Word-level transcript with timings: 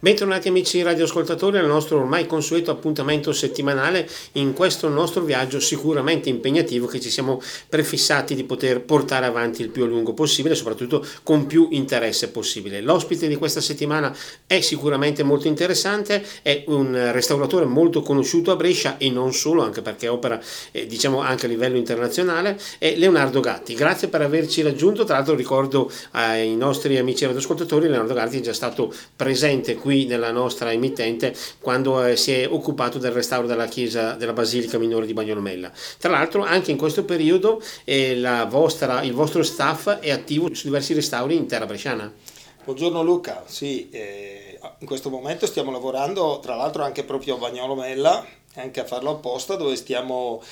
Bentornati 0.00 0.46
amici 0.46 0.80
radioascoltatori 0.80 1.58
al 1.58 1.66
nostro 1.66 1.98
ormai 1.98 2.24
consueto 2.24 2.70
appuntamento 2.70 3.32
settimanale 3.32 4.08
in 4.34 4.52
questo 4.52 4.88
nostro 4.88 5.24
viaggio 5.24 5.58
sicuramente 5.58 6.28
impegnativo 6.28 6.86
che 6.86 7.00
ci 7.00 7.10
siamo 7.10 7.42
prefissati 7.68 8.36
di 8.36 8.44
poter 8.44 8.82
portare 8.82 9.26
avanti 9.26 9.60
il 9.62 9.70
più 9.70 9.82
a 9.82 9.86
lungo 9.88 10.14
possibile, 10.14 10.54
soprattutto 10.54 11.04
con 11.24 11.46
più 11.46 11.66
interesse 11.72 12.28
possibile. 12.28 12.80
L'ospite 12.80 13.26
di 13.26 13.34
questa 13.34 13.60
settimana 13.60 14.16
è 14.46 14.60
sicuramente 14.60 15.24
molto 15.24 15.48
interessante, 15.48 16.24
è 16.42 16.62
un 16.68 17.10
restauratore 17.10 17.64
molto 17.64 18.00
conosciuto 18.00 18.52
a 18.52 18.56
Brescia 18.56 18.98
e 18.98 19.10
non 19.10 19.32
solo, 19.32 19.64
anche 19.64 19.82
perché 19.82 20.06
opera 20.06 20.40
eh, 20.70 20.86
diciamo 20.86 21.22
anche 21.22 21.46
a 21.46 21.48
livello 21.48 21.76
internazionale, 21.76 22.56
è 22.78 22.94
Leonardo 22.94 23.40
Gatti. 23.40 23.74
Grazie 23.74 24.06
per 24.06 24.20
averci 24.20 24.62
raggiunto, 24.62 25.02
tra 25.02 25.16
l'altro 25.16 25.34
ricordo 25.34 25.90
ai 26.12 26.54
nostri 26.54 26.96
amici 26.98 27.24
radioascoltatori, 27.24 27.88
Leonardo 27.88 28.14
Gatti 28.14 28.38
è 28.38 28.42
già 28.42 28.52
stato 28.52 28.94
presente 29.16 29.74
qui 29.74 29.86
qui 29.88 30.04
nella 30.04 30.30
nostra 30.30 30.70
emittente 30.70 31.34
quando 31.60 32.04
eh, 32.04 32.14
si 32.14 32.32
è 32.32 32.46
occupato 32.46 32.98
del 32.98 33.10
restauro 33.10 33.46
della 33.46 33.64
chiesa 33.64 34.12
della 34.12 34.34
Basilica 34.34 34.76
Minore 34.76 35.06
di 35.06 35.14
Bagnolomella. 35.14 35.72
Tra 35.96 36.10
l'altro 36.10 36.42
anche 36.44 36.70
in 36.70 36.76
questo 36.76 37.06
periodo 37.06 37.62
eh, 37.84 38.20
vostra, 38.50 39.00
il 39.00 39.14
vostro 39.14 39.42
staff 39.42 39.88
è 40.00 40.10
attivo 40.10 40.52
su 40.52 40.64
diversi 40.64 40.92
restauri 40.92 41.36
in 41.36 41.46
terra 41.46 41.64
bresciana. 41.64 42.12
Buongiorno 42.64 43.02
Luca, 43.02 43.44
sì, 43.46 43.88
eh, 43.88 44.58
in 44.80 44.86
questo 44.86 45.08
momento 45.08 45.46
stiamo 45.46 45.70
lavorando 45.70 46.38
tra 46.42 46.54
l'altro 46.54 46.82
anche 46.82 47.02
proprio 47.02 47.36
a 47.36 47.38
Bagnolomella, 47.38 48.26
anche 48.56 48.80
a 48.80 48.84
farlo 48.84 49.12
apposta 49.12 49.56
dove 49.56 49.74
stiamo 49.74 50.42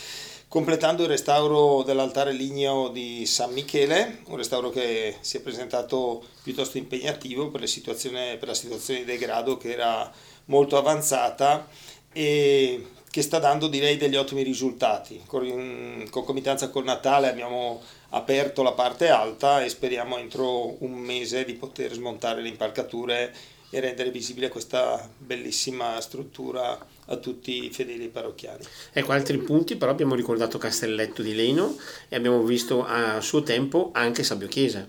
completando 0.48 1.02
il 1.02 1.09
restauro 1.09 1.82
dell'altare 1.82 2.32
ligneo 2.32 2.88
di 2.88 3.27
San 3.27 3.52
Michele, 3.52 4.23
un 4.27 4.36
restauro 4.36 4.70
che 4.70 5.16
si 5.20 5.36
è 5.36 5.41
presentato 5.41 6.24
piuttosto 6.42 6.78
impegnativo 6.78 7.50
per, 7.50 7.60
per 7.60 8.48
la 8.48 8.55
situazione 8.55 9.00
di 9.00 9.05
degrado 9.05 9.56
che 9.56 9.72
era 9.72 10.10
molto 10.46 10.77
avanzata 10.77 11.66
e 12.12 12.86
che 13.10 13.22
sta 13.22 13.38
dando 13.38 13.67
direi 13.69 13.97
degli 13.97 14.17
ottimi 14.17 14.42
risultati. 14.42 15.20
In 15.33 16.06
concomitanza 16.11 16.69
col 16.69 16.84
Natale 16.84 17.28
abbiamo 17.28 17.80
aperto 18.11 18.62
la 18.62 18.72
parte 18.72 19.08
alta 19.08 19.64
e 19.64 19.69
speriamo 19.69 20.19
entro 20.19 20.83
un 20.84 20.92
mese 20.92 21.44
di 21.44 21.55
poter 21.55 21.92
smontare 21.92 22.42
le 22.42 22.48
impalcature 22.48 23.34
e 23.70 23.81
rendere 23.81 24.11
visibile 24.11 24.48
questa 24.48 25.09
bellissima 25.19 26.00
struttura 26.00 26.78
a 27.06 27.17
tutti 27.17 27.64
i 27.64 27.70
fedeli 27.70 28.08
parrocchiani. 28.08 28.64
Ecco, 28.92 29.12
altri 29.12 29.39
punti, 29.39 29.77
però 29.77 29.91
abbiamo 29.91 30.14
ricordato 30.14 30.58
Castelletto 30.58 31.23
di 31.23 31.34
Leno 31.34 31.77
e 32.08 32.17
abbiamo 32.17 32.42
visto 32.42 32.84
a 32.84 33.20
suo 33.20 33.42
tempo 33.42 33.91
anche 33.92 34.23
Sabio 34.23 34.48
Chiesa. 34.48 34.89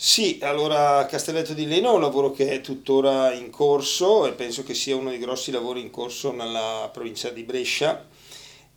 Sì, 0.00 0.38
allora 0.42 1.06
Castelletto 1.06 1.54
di 1.54 1.66
Leno 1.66 1.90
è 1.90 1.94
un 1.94 2.00
lavoro 2.00 2.30
che 2.30 2.50
è 2.50 2.60
tuttora 2.60 3.32
in 3.32 3.50
corso 3.50 4.26
e 4.26 4.32
penso 4.32 4.62
che 4.62 4.72
sia 4.72 4.94
uno 4.94 5.10
dei 5.10 5.18
grossi 5.18 5.50
lavori 5.50 5.80
in 5.80 5.90
corso 5.90 6.30
nella 6.32 6.88
provincia 6.92 7.30
di 7.30 7.42
Brescia. 7.42 8.06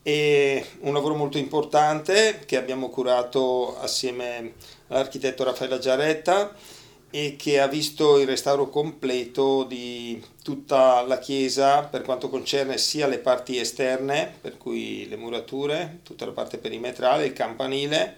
È 0.01 0.65
un 0.79 0.93
lavoro 0.93 1.13
molto 1.13 1.37
importante 1.37 2.41
che 2.47 2.57
abbiamo 2.57 2.89
curato 2.89 3.79
assieme 3.79 4.53
all'architetto 4.87 5.43
Raffaella 5.43 5.77
Giaretta 5.77 6.55
e 7.11 7.35
che 7.37 7.59
ha 7.59 7.67
visto 7.67 8.17
il 8.17 8.25
restauro 8.25 8.69
completo 8.69 9.63
di 9.63 10.23
tutta 10.43 11.01
la 11.01 11.19
chiesa 11.19 11.83
per 11.83 12.01
quanto 12.01 12.29
concerne 12.29 12.77
sia 12.77 13.05
le 13.05 13.19
parti 13.19 13.59
esterne, 13.59 14.33
per 14.39 14.57
cui 14.57 15.07
le 15.07 15.17
murature, 15.17 15.99
tutta 16.03 16.25
la 16.25 16.31
parte 16.31 16.57
perimetrale, 16.57 17.25
il 17.25 17.33
campanile, 17.33 18.17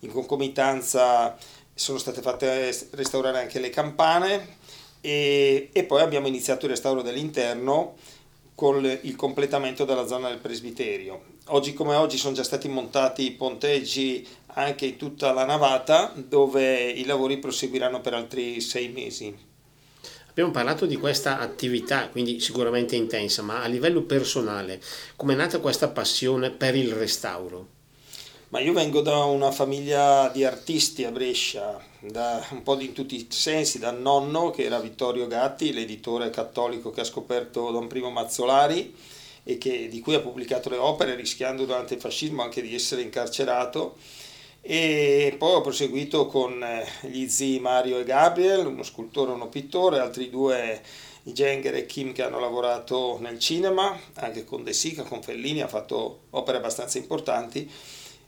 in 0.00 0.12
concomitanza 0.12 1.36
sono 1.72 1.98
state 1.98 2.20
fatte 2.20 2.76
restaurare 2.90 3.40
anche 3.40 3.58
le 3.58 3.70
campane 3.70 4.56
e, 5.00 5.70
e 5.72 5.84
poi 5.84 6.02
abbiamo 6.02 6.28
iniziato 6.28 6.66
il 6.66 6.72
restauro 6.72 7.02
dell'interno 7.02 7.96
con 8.54 8.84
il 8.84 9.16
completamento 9.16 9.84
della 9.84 10.06
zona 10.06 10.28
del 10.28 10.38
presbiterio. 10.38 11.32
Oggi 11.48 11.74
come 11.74 11.96
oggi 11.96 12.16
sono 12.16 12.34
già 12.34 12.44
stati 12.44 12.68
montati 12.68 13.24
i 13.24 13.32
ponteggi 13.32 14.26
anche 14.54 14.86
in 14.86 14.96
tutta 14.96 15.32
la 15.32 15.44
navata 15.44 16.12
dove 16.14 16.90
i 16.90 17.04
lavori 17.04 17.38
proseguiranno 17.38 18.00
per 18.00 18.14
altri 18.14 18.60
sei 18.60 18.88
mesi. 18.88 19.52
Abbiamo 20.28 20.50
parlato 20.50 20.86
di 20.86 20.96
questa 20.96 21.38
attività, 21.38 22.08
quindi 22.08 22.40
sicuramente 22.40 22.96
intensa, 22.96 23.42
ma 23.42 23.62
a 23.62 23.68
livello 23.68 24.02
personale, 24.02 24.80
come 25.14 25.34
è 25.34 25.36
nata 25.36 25.60
questa 25.60 25.88
passione 25.88 26.50
per 26.50 26.74
il 26.74 26.92
restauro? 26.92 27.68
Ma 28.48 28.60
io 28.60 28.72
vengo 28.72 29.00
da 29.00 29.24
una 29.24 29.50
famiglia 29.50 30.28
di 30.32 30.44
artisti 30.44 31.04
a 31.04 31.10
Brescia, 31.10 31.80
da 32.00 32.44
un 32.50 32.62
po' 32.62 32.78
in 32.80 32.92
tutti 32.92 33.16
i 33.16 33.26
sensi, 33.28 33.78
dal 33.78 34.00
nonno 34.00 34.50
che 34.50 34.64
era 34.64 34.78
Vittorio 34.78 35.26
Gatti, 35.26 35.72
l'editore 35.72 36.30
cattolico 36.30 36.90
che 36.90 37.00
ha 37.00 37.04
scoperto 37.04 37.70
Don 37.70 37.86
Primo 37.86 38.10
Mazzolari 38.10 38.94
e 39.44 39.58
che, 39.58 39.88
di 39.88 40.00
cui 40.00 40.14
ha 40.14 40.20
pubblicato 40.20 40.68
le 40.68 40.76
opere 40.76 41.14
rischiando 41.14 41.64
durante 41.64 41.94
il 41.94 42.00
fascismo 42.00 42.42
anche 42.42 42.62
di 42.62 42.74
essere 42.74 43.02
incarcerato 43.02 43.96
e 44.66 45.34
poi 45.36 45.56
ho 45.56 45.60
proseguito 45.60 46.26
con 46.26 46.62
eh, 46.62 46.86
gli 47.02 47.28
zii 47.28 47.60
Mario 47.60 47.98
e 47.98 48.04
Gabriel, 48.04 48.64
uno 48.64 48.82
scultore 48.82 49.30
e 49.30 49.34
uno 49.34 49.48
pittore, 49.48 49.98
altri 49.98 50.30
due 50.30 50.80
Jenger 51.22 51.74
e 51.74 51.84
Kim 51.84 52.12
che 52.12 52.22
hanno 52.22 52.40
lavorato 52.40 53.18
nel 53.20 53.38
cinema, 53.38 53.94
anche 54.14 54.44
con 54.44 54.64
De 54.64 54.72
Sica, 54.72 55.02
con 55.02 55.22
Fellini, 55.22 55.60
ha 55.60 55.68
fatto 55.68 56.20
opere 56.30 56.56
abbastanza 56.56 56.96
importanti. 56.96 57.70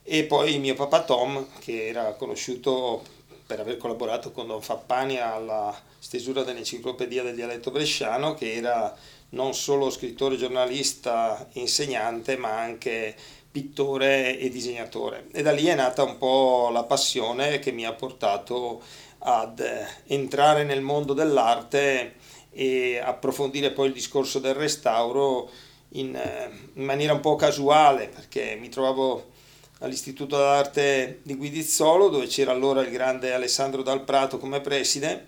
E 0.03 0.25
poi 0.25 0.59
mio 0.59 0.75
papà 0.75 1.05
Tom 1.05 1.47
che 1.59 1.87
era 1.87 2.13
conosciuto 2.13 3.03
per 3.47 3.61
aver 3.61 3.79
collaborato 3.79 4.31
con 4.31 4.47
Don 4.47 4.61
Fappani 4.61 5.19
alla 5.19 5.75
stesura 5.99 6.43
dell'enciclopedia 6.43 7.23
del 7.23 7.35
dialetto 7.35 7.71
bresciano 7.71 8.35
che 8.35 8.53
era 8.53 8.95
non 9.31 9.55
solo 9.55 9.91
scrittore, 9.91 10.37
giornalista, 10.37 11.49
insegnante 11.53 12.37
ma 12.37 12.61
anche 12.61 13.17
pittore 13.57 14.39
e 14.39 14.51
disegnatore. 14.51 15.29
E 15.33 15.41
da 15.41 15.51
lì 15.51 15.65
è 15.65 15.75
nata 15.75 16.03
un 16.03 16.19
po' 16.19 16.69
la 16.71 16.85
passione 16.85 17.59
che 17.59 17.73
mi 17.73 17.87
ha 17.87 17.95
portato 17.95 18.83
ad 19.21 19.61
eh, 19.61 19.87
entrare 20.09 20.63
nel 20.63 20.83
mondo 20.83 21.15
dell'arte 21.15 22.17
e 22.51 22.99
approfondire 22.99 23.71
poi 23.71 23.87
il 23.87 23.95
discorso 23.95 24.41
del 24.41 24.53
restauro 24.53 25.49
in, 25.93 26.15
eh, 26.15 26.51
in 26.75 26.85
maniera 26.85 27.15
un 27.15 27.21
po' 27.21 27.35
casuale 27.37 28.09
perché 28.09 28.59
mi 28.61 28.69
trovavo 28.69 29.31
all'Istituto 29.79 30.37
d'Arte 30.37 31.21
di 31.23 31.35
Guidizzolo 31.35 32.11
dove 32.11 32.27
c'era 32.27 32.53
allora 32.53 32.83
il 32.83 32.91
grande 32.91 33.33
Alessandro 33.33 33.83
Dal 33.83 34.05
Prato 34.05 34.37
come 34.37 34.61
preside. 34.61 35.25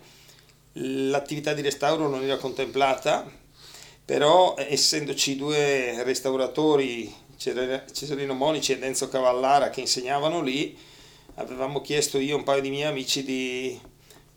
L'attività 0.73 1.53
di 1.53 1.63
restauro 1.63 2.07
non 2.07 2.23
era 2.23 2.37
contemplata 2.37 3.27
però 4.05 4.55
essendoci 4.57 5.35
due 5.35 6.03
restauratori 6.03 7.27
Cesarino 7.39 8.33
Monici 8.33 8.73
e 8.73 8.85
Enzo 8.85 9.07
Cavallara 9.07 9.69
che 9.69 9.79
insegnavano 9.79 10.41
lì, 10.41 10.77
avevamo 11.35 11.79
chiesto 11.79 12.17
io 12.17 12.35
e 12.35 12.37
un 12.37 12.43
paio 12.43 12.61
di 12.61 12.69
miei 12.69 12.89
amici 12.89 13.23
di, 13.23 13.79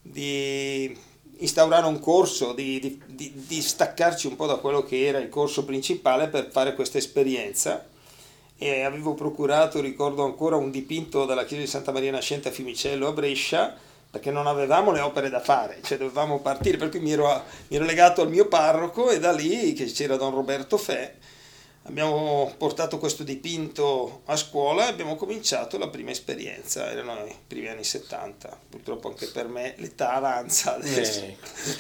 di 0.01 0.97
instaurare 1.39 1.87
un 1.87 1.99
corso, 1.99 2.53
di, 2.53 3.01
di, 3.07 3.33
di, 3.35 3.61
staccarci 3.61 4.29
un 4.29 4.37
po' 4.37 4.47
da 4.47 4.55
quello 4.55 4.85
che 4.85 5.05
era 5.05 5.19
il 5.19 5.29
corso 5.29 5.65
principale 5.65 6.29
per 6.29 6.49
fare 6.53 6.75
questa 6.75 6.99
esperienza. 6.99 7.85
E 8.57 8.83
avevo 8.83 9.15
procurato, 9.15 9.81
ricordo 9.81 10.25
ancora, 10.25 10.55
un 10.55 10.71
dipinto 10.71 11.25
dalla 11.25 11.45
chiesa 11.45 11.65
di 11.65 11.69
Santa 11.69 11.91
Maria 11.91 12.13
Nascente 12.13 12.51
a 12.51 12.53
Fiumicello 12.53 13.09
a 13.09 13.13
Brescia 13.13 13.77
perché 14.09 14.31
non 14.31 14.47
avevamo 14.47 14.93
le 14.93 15.01
opere 15.01 15.29
da 15.29 15.41
fare, 15.41 15.81
cioè 15.83 15.99
dovevamo 15.99 16.39
partire, 16.39 16.77
per 16.77 16.91
cui 16.91 17.01
mi 17.01 17.13
ero, 17.13 17.43
mi 17.69 17.77
ero 17.77 17.85
legato 17.85 18.21
al 18.21 18.29
mio 18.29 18.47
parroco 18.47 19.11
e 19.11 19.19
da 19.19 19.33
lì 19.33 19.73
che 19.73 19.87
c'era 19.87 20.17
Don 20.17 20.33
Roberto 20.35 20.77
Fe 20.77 21.15
Abbiamo 21.85 22.55
portato 22.59 22.99
questo 22.99 23.25
dipinto 23.25 24.23
a 24.27 24.37
scuola 24.37 24.87
e 24.87 24.91
abbiamo 24.91 25.17
cominciato 25.17 25.79
la 25.79 25.89
prima 25.89 26.11
esperienza, 26.11 26.89
erano 26.89 27.25
i 27.27 27.35
primi 27.45 27.67
anni 27.67 27.83
70, 27.83 28.61
purtroppo 28.71 29.09
anche 29.09 29.27
per 29.27 29.49
me 29.49 29.75
l'età 29.79 30.15
avanza 30.15 30.77
adesso. 30.77 31.21
Eh, 31.21 31.37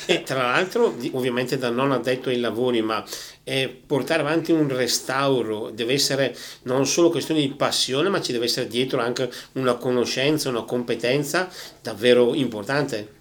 e 0.06 0.22
tra 0.24 0.42
l'altro, 0.42 0.96
ovviamente 1.12 1.56
da 1.56 1.70
non 1.70 1.92
addetto 1.92 2.30
ai 2.30 2.40
lavori, 2.40 2.82
ma 2.82 3.04
eh, 3.44 3.68
portare 3.68 4.22
avanti 4.22 4.50
un 4.50 4.68
restauro 4.68 5.70
deve 5.70 5.92
essere 5.92 6.36
non 6.62 6.84
solo 6.84 7.10
questione 7.10 7.40
di 7.40 7.52
passione, 7.52 8.08
ma 8.08 8.20
ci 8.20 8.32
deve 8.32 8.46
essere 8.46 8.66
dietro 8.66 9.00
anche 9.00 9.30
una 9.52 9.74
conoscenza, 9.74 10.48
una 10.48 10.64
competenza 10.64 11.48
davvero 11.80 12.34
importante. 12.34 13.20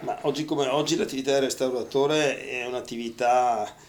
Ma 0.00 0.18
oggi 0.22 0.46
come 0.46 0.66
oggi 0.68 0.96
l'attività 0.96 1.32
del 1.32 1.42
restauratore 1.42 2.42
è 2.42 2.66
un'attività 2.66 3.84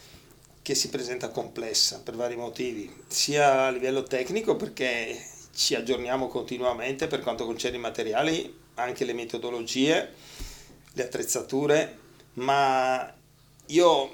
che 0.68 0.76
si 0.76 0.90
presenta 0.90 1.30
complessa 1.30 2.02
per 2.04 2.18
vari 2.18 2.36
motivi, 2.36 2.94
sia 3.08 3.68
a 3.68 3.72
livello 3.72 4.04
tecnico 4.04 4.58
perché 4.58 5.18
ci 5.56 5.76
aggiorniamo 5.76 6.28
continuamente 6.28 7.08
per 7.08 7.22
quanto 7.22 7.46
concerne 7.46 7.78
i 7.78 7.80
materiali, 7.80 8.54
anche 8.74 9.06
le 9.06 9.14
metodologie, 9.14 10.14
le 10.92 11.04
attrezzature, 11.04 11.98
ma 12.34 13.16
io 13.68 14.12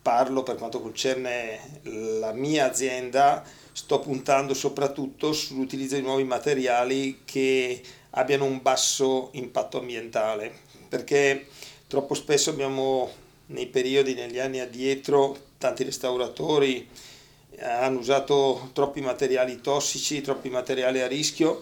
parlo 0.00 0.44
per 0.44 0.54
quanto 0.54 0.80
concerne 0.80 1.80
la 2.20 2.30
mia 2.32 2.70
azienda, 2.70 3.42
sto 3.72 3.98
puntando 3.98 4.54
soprattutto 4.54 5.32
sull'utilizzo 5.32 5.96
di 5.96 6.02
nuovi 6.02 6.22
materiali 6.22 7.22
che 7.24 7.82
abbiano 8.10 8.44
un 8.44 8.62
basso 8.62 9.30
impatto 9.32 9.80
ambientale, 9.80 10.56
perché 10.88 11.48
troppo 11.88 12.14
spesso 12.14 12.50
abbiamo 12.50 13.10
nei 13.46 13.66
periodi, 13.66 14.14
negli 14.14 14.38
anni 14.38 14.60
addietro, 14.60 15.45
tanti 15.58 15.84
restauratori 15.84 16.88
hanno 17.60 17.98
usato 17.98 18.70
troppi 18.72 19.00
materiali 19.00 19.60
tossici, 19.60 20.20
troppi 20.20 20.50
materiali 20.50 21.00
a 21.00 21.06
rischio. 21.06 21.60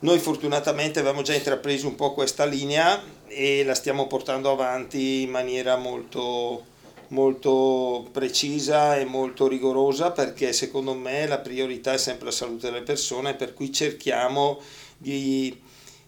Noi 0.00 0.18
fortunatamente 0.18 0.98
avevamo 0.98 1.22
già 1.22 1.34
intrapreso 1.34 1.88
un 1.88 1.94
po' 1.94 2.12
questa 2.12 2.44
linea 2.44 3.02
e 3.26 3.64
la 3.64 3.74
stiamo 3.74 4.06
portando 4.06 4.50
avanti 4.50 5.22
in 5.22 5.30
maniera 5.30 5.76
molto, 5.76 6.64
molto 7.08 8.08
precisa 8.12 8.98
e 8.98 9.04
molto 9.04 9.48
rigorosa 9.48 10.10
perché 10.10 10.52
secondo 10.52 10.92
me 10.94 11.26
la 11.26 11.38
priorità 11.38 11.94
è 11.94 11.98
sempre 11.98 12.26
la 12.26 12.32
salute 12.32 12.70
delle 12.70 12.82
persone, 12.82 13.34
per 13.34 13.54
cui 13.54 13.72
cerchiamo 13.72 14.60
di 14.98 15.58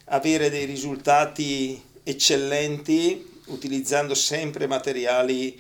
avere 0.07 0.51
dei 0.51 0.67
risultati 0.67 1.83
eccellenti 2.03 3.35
utilizzando 3.47 4.15
sempre 4.15 4.67
materiali 4.67 5.59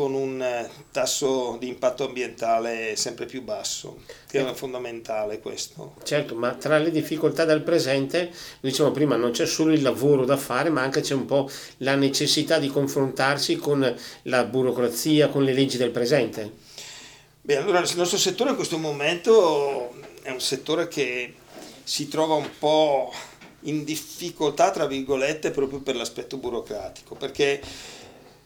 con 0.00 0.14
un 0.14 0.40
eh, 0.40 0.66
tasso 0.90 1.58
di 1.60 1.68
impatto 1.68 2.06
ambientale 2.06 2.96
sempre 2.96 3.26
più 3.26 3.42
basso, 3.42 3.98
che 4.30 4.48
è 4.48 4.54
fondamentale 4.54 5.40
questo. 5.40 5.96
Certo, 6.04 6.34
ma 6.34 6.54
tra 6.54 6.78
le 6.78 6.90
difficoltà 6.90 7.44
del 7.44 7.60
presente, 7.60 8.32
diciamo 8.60 8.92
prima, 8.92 9.16
non 9.16 9.32
c'è 9.32 9.44
solo 9.44 9.74
il 9.74 9.82
lavoro 9.82 10.24
da 10.24 10.38
fare, 10.38 10.70
ma 10.70 10.80
anche 10.80 11.02
c'è 11.02 11.12
un 11.12 11.26
po' 11.26 11.50
la 11.78 11.96
necessità 11.96 12.58
di 12.58 12.68
confrontarsi 12.68 13.56
con 13.56 13.94
la 14.22 14.44
burocrazia, 14.44 15.28
con 15.28 15.44
le 15.44 15.52
leggi 15.52 15.76
del 15.76 15.90
presente. 15.90 16.50
Beh, 17.42 17.58
allora 17.58 17.80
il 17.80 17.92
nostro 17.94 18.16
settore 18.16 18.50
in 18.50 18.56
questo 18.56 18.78
momento 18.78 19.92
è 20.22 20.30
un 20.30 20.40
settore 20.40 20.88
che 20.88 21.34
si 21.84 22.08
trova 22.08 22.36
un 22.36 22.48
po' 22.58 23.12
in 23.64 23.84
difficoltà, 23.84 24.70
tra 24.70 24.86
virgolette, 24.86 25.50
proprio 25.50 25.80
per 25.80 25.94
l'aspetto 25.94 26.38
burocratico, 26.38 27.16
perché 27.16 27.60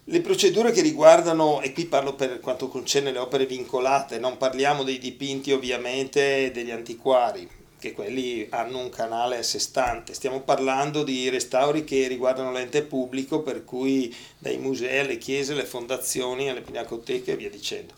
le 0.04 0.20
procedure 0.20 0.70
che 0.70 0.82
riguardano, 0.82 1.62
e 1.62 1.72
qui 1.72 1.86
parlo 1.86 2.14
per 2.14 2.38
quanto 2.40 2.68
concerne 2.68 3.10
le 3.10 3.18
opere 3.18 3.46
vincolate, 3.46 4.18
non 4.18 4.36
parliamo 4.36 4.82
dei 4.82 4.98
dipinti 4.98 5.50
ovviamente 5.52 6.50
degli 6.52 6.70
antiquari, 6.70 7.48
che 7.78 7.92
quelli 7.92 8.46
hanno 8.50 8.80
un 8.80 8.90
canale 8.90 9.38
a 9.38 9.42
sé 9.42 9.58
stante, 9.58 10.12
stiamo 10.12 10.40
parlando 10.40 11.04
di 11.04 11.28
restauri 11.30 11.84
che 11.84 12.06
riguardano 12.06 12.52
l'ente 12.52 12.82
pubblico, 12.82 13.40
per 13.40 13.64
cui 13.64 14.14
dai 14.38 14.58
musei 14.58 14.98
alle 14.98 15.18
chiese, 15.18 15.52
alle 15.52 15.64
fondazioni, 15.64 16.50
alle 16.50 16.60
pinacoteche 16.62 17.32
e 17.32 17.36
via 17.36 17.50
dicendo. 17.50 17.94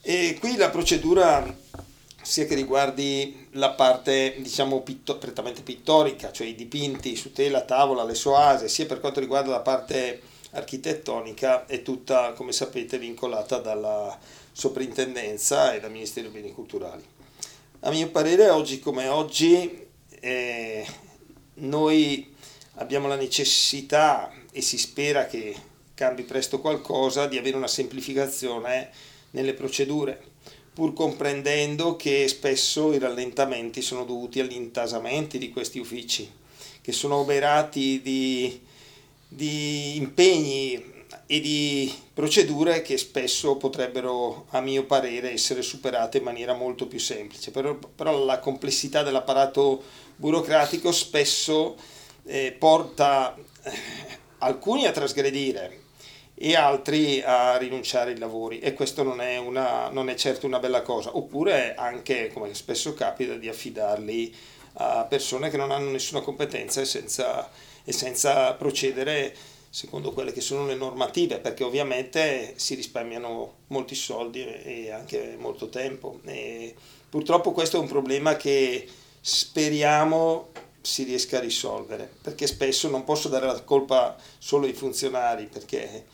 E 0.00 0.36
qui 0.40 0.56
la 0.56 0.70
procedura 0.70 1.56
sia 2.22 2.46
che 2.46 2.54
riguardi 2.54 3.48
la 3.52 3.70
parte 3.70 4.36
diciamo 4.38 4.80
pitto, 4.80 5.18
prettamente 5.18 5.62
pittorica, 5.62 6.32
cioè 6.32 6.46
i 6.46 6.54
dipinti 6.54 7.16
su 7.16 7.32
tela, 7.32 7.62
tavola, 7.62 8.04
le 8.04 8.14
soase, 8.14 8.68
sia 8.68 8.86
per 8.86 9.00
quanto 9.00 9.20
riguarda 9.20 9.50
la 9.50 9.60
parte 9.60 10.20
architettonica 10.52 11.66
è 11.66 11.82
tutta, 11.82 12.32
come 12.32 12.52
sapete, 12.52 12.98
vincolata 12.98 13.58
dalla 13.58 14.18
soprintendenza 14.52 15.74
e 15.74 15.80
dal 15.80 15.90
Ministero 15.90 16.28
dei 16.28 16.40
Beni 16.40 16.54
Culturali. 16.54 17.04
A 17.80 17.90
mio 17.90 18.08
parere, 18.10 18.48
oggi 18.48 18.78
come 18.78 19.08
oggi, 19.08 19.86
eh, 20.20 20.86
noi 21.54 22.34
abbiamo 22.74 23.08
la 23.08 23.16
necessità 23.16 24.32
e 24.52 24.60
si 24.60 24.78
spera 24.78 25.26
che 25.26 25.54
cambi 25.94 26.22
presto 26.22 26.60
qualcosa 26.60 27.26
di 27.26 27.38
avere 27.38 27.56
una 27.56 27.66
semplificazione 27.66 28.90
nelle 29.30 29.54
procedure, 29.54 30.20
pur 30.72 30.92
comprendendo 30.92 31.96
che 31.96 32.28
spesso 32.28 32.92
i 32.92 32.98
rallentamenti 32.98 33.82
sono 33.82 34.04
dovuti 34.04 34.40
agli 34.40 34.54
intasamenti 34.54 35.38
di 35.38 35.50
questi 35.50 35.78
uffici, 35.78 36.30
che 36.80 36.92
sono 36.92 37.16
oberati 37.16 38.00
di 38.02 38.60
di 39.34 39.96
impegni 39.96 40.90
e 41.26 41.40
di 41.40 41.92
procedure 42.12 42.82
che 42.82 42.98
spesso 42.98 43.56
potrebbero, 43.56 44.46
a 44.50 44.60
mio 44.60 44.84
parere, 44.84 45.32
essere 45.32 45.62
superate 45.62 46.18
in 46.18 46.24
maniera 46.24 46.54
molto 46.54 46.86
più 46.86 46.98
semplice. 46.98 47.50
Però, 47.50 47.74
però 47.74 48.24
la 48.24 48.38
complessità 48.38 49.02
dell'apparato 49.02 49.82
burocratico 50.16 50.92
spesso 50.92 51.76
eh, 52.24 52.54
porta 52.58 53.34
eh, 53.62 53.72
alcuni 54.38 54.86
a 54.86 54.92
trasgredire 54.92 55.80
e 56.34 56.56
altri 56.56 57.22
a 57.22 57.56
rinunciare 57.56 58.10
ai 58.10 58.18
lavori 58.18 58.58
e 58.58 58.74
questo 58.74 59.02
non 59.02 59.20
è, 59.20 59.36
una, 59.36 59.88
non 59.88 60.08
è 60.08 60.14
certo 60.14 60.46
una 60.46 60.58
bella 60.58 60.82
cosa. 60.82 61.16
Oppure 61.16 61.74
anche, 61.74 62.30
come 62.32 62.52
spesso 62.54 62.94
capita, 62.94 63.34
di 63.36 63.48
affidarli 63.48 64.34
a 64.74 65.04
persone 65.08 65.50
che 65.50 65.56
non 65.56 65.70
hanno 65.70 65.90
nessuna 65.90 66.20
competenza 66.20 66.80
e 66.80 66.84
senza 66.84 67.48
e 67.84 67.92
senza 67.92 68.52
procedere 68.54 69.34
secondo 69.68 70.12
quelle 70.12 70.32
che 70.32 70.42
sono 70.42 70.66
le 70.66 70.74
normative, 70.74 71.38
perché 71.38 71.64
ovviamente 71.64 72.52
si 72.56 72.74
risparmiano 72.74 73.54
molti 73.68 73.94
soldi 73.94 74.44
e 74.44 74.90
anche 74.90 75.36
molto 75.38 75.70
tempo. 75.70 76.20
E 76.24 76.74
purtroppo 77.08 77.52
questo 77.52 77.78
è 77.78 77.80
un 77.80 77.88
problema 77.88 78.36
che 78.36 78.86
speriamo 79.18 80.50
si 80.82 81.04
riesca 81.04 81.38
a 81.38 81.40
risolvere, 81.40 82.10
perché 82.20 82.46
spesso 82.46 82.90
non 82.90 83.04
posso 83.04 83.28
dare 83.28 83.46
la 83.46 83.62
colpa 83.62 84.16
solo 84.38 84.66
ai 84.66 84.72
funzionari, 84.72 85.46
perché, 85.46 86.06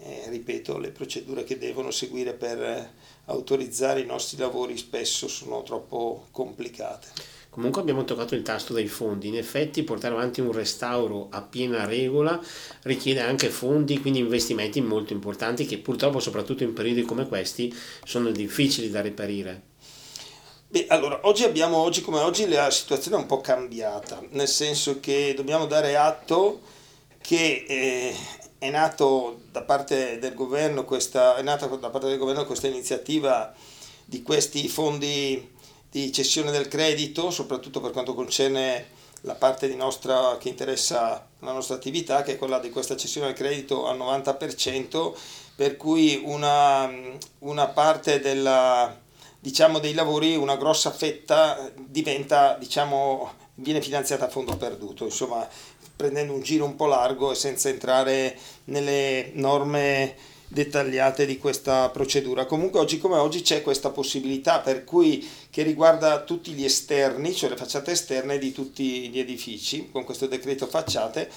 eh, 0.00 0.24
ripeto, 0.28 0.78
le 0.78 0.90
procedure 0.90 1.44
che 1.44 1.58
devono 1.58 1.90
seguire 1.90 2.32
per 2.32 2.94
autorizzare 3.26 4.00
i 4.00 4.06
nostri 4.06 4.38
lavori 4.38 4.78
spesso 4.78 5.28
sono 5.28 5.62
troppo 5.62 6.28
complicate. 6.30 7.08
Comunque 7.52 7.82
abbiamo 7.82 8.04
toccato 8.04 8.34
il 8.34 8.40
tasto 8.40 8.72
dei 8.72 8.88
fondi, 8.88 9.28
in 9.28 9.36
effetti 9.36 9.82
portare 9.82 10.14
avanti 10.14 10.40
un 10.40 10.52
restauro 10.52 11.28
a 11.30 11.42
piena 11.42 11.84
regola 11.84 12.40
richiede 12.84 13.20
anche 13.20 13.50
fondi, 13.50 14.00
quindi 14.00 14.20
investimenti 14.20 14.80
molto 14.80 15.12
importanti 15.12 15.66
che 15.66 15.76
purtroppo 15.76 16.18
soprattutto 16.18 16.62
in 16.62 16.72
periodi 16.72 17.02
come 17.02 17.28
questi 17.28 17.70
sono 18.04 18.30
difficili 18.30 18.88
da 18.88 19.02
reperire. 19.02 19.64
Beh, 20.66 20.86
allora, 20.88 21.20
oggi 21.24 21.44
abbiamo, 21.44 21.76
oggi 21.76 22.00
come 22.00 22.20
oggi, 22.20 22.48
la 22.48 22.70
situazione 22.70 23.18
è 23.18 23.20
un 23.20 23.26
po' 23.26 23.42
cambiata, 23.42 24.22
nel 24.30 24.48
senso 24.48 24.98
che 24.98 25.34
dobbiamo 25.36 25.66
dare 25.66 25.94
atto 25.94 26.62
che 27.20 27.66
eh, 27.68 28.14
è, 28.56 28.70
nato 28.70 29.42
da 29.50 29.60
parte 29.60 30.18
del 30.18 30.32
questa, 30.86 31.36
è 31.36 31.42
nata 31.42 31.66
da 31.66 31.90
parte 31.90 32.08
del 32.08 32.16
governo 32.16 32.46
questa 32.46 32.66
iniziativa 32.66 33.52
di 34.06 34.22
questi 34.22 34.66
fondi 34.68 35.50
di 35.92 36.10
cessione 36.10 36.50
del 36.50 36.68
credito, 36.68 37.30
soprattutto 37.30 37.82
per 37.82 37.90
quanto 37.90 38.14
concerne 38.14 38.86
la 39.22 39.34
parte 39.34 39.68
nostra, 39.74 40.38
che 40.38 40.48
interessa 40.48 41.28
la 41.40 41.52
nostra 41.52 41.74
attività, 41.74 42.22
che 42.22 42.32
è 42.32 42.38
quella 42.38 42.58
di 42.58 42.70
questa 42.70 42.96
cessione 42.96 43.26
del 43.26 43.36
credito 43.36 43.86
al 43.86 43.98
90%, 43.98 45.12
per 45.54 45.76
cui 45.76 46.18
una, 46.24 46.90
una 47.40 47.66
parte 47.68 48.20
della, 48.20 48.98
diciamo, 49.38 49.80
dei 49.80 49.92
lavori, 49.92 50.34
una 50.34 50.56
grossa 50.56 50.90
fetta 50.90 51.70
diventa, 51.76 52.56
diciamo, 52.58 53.34
viene 53.56 53.82
finanziata 53.82 54.24
a 54.24 54.30
fondo 54.30 54.56
perduto, 54.56 55.04
insomma 55.04 55.46
prendendo 55.94 56.32
un 56.32 56.40
giro 56.40 56.64
un 56.64 56.74
po' 56.74 56.86
largo 56.86 57.32
e 57.32 57.34
senza 57.34 57.68
entrare 57.68 58.36
nelle 58.64 59.30
norme 59.34 60.16
dettagliate 60.52 61.24
di 61.24 61.38
questa 61.38 61.88
procedura. 61.88 62.44
Comunque 62.44 62.78
oggi 62.78 62.98
come 62.98 63.16
oggi 63.16 63.40
c'è 63.40 63.62
questa 63.62 63.88
possibilità 63.88 64.60
per 64.60 64.84
cui 64.84 65.26
che 65.48 65.62
riguarda 65.62 66.22
tutti 66.22 66.52
gli 66.52 66.64
esterni, 66.64 67.34
cioè 67.34 67.48
le 67.48 67.56
facciate 67.56 67.92
esterne 67.92 68.36
di 68.36 68.52
tutti 68.52 69.08
gli 69.08 69.18
edifici, 69.18 69.88
con 69.90 70.04
questo 70.04 70.26
decreto 70.26 70.66
facciate 70.66 71.30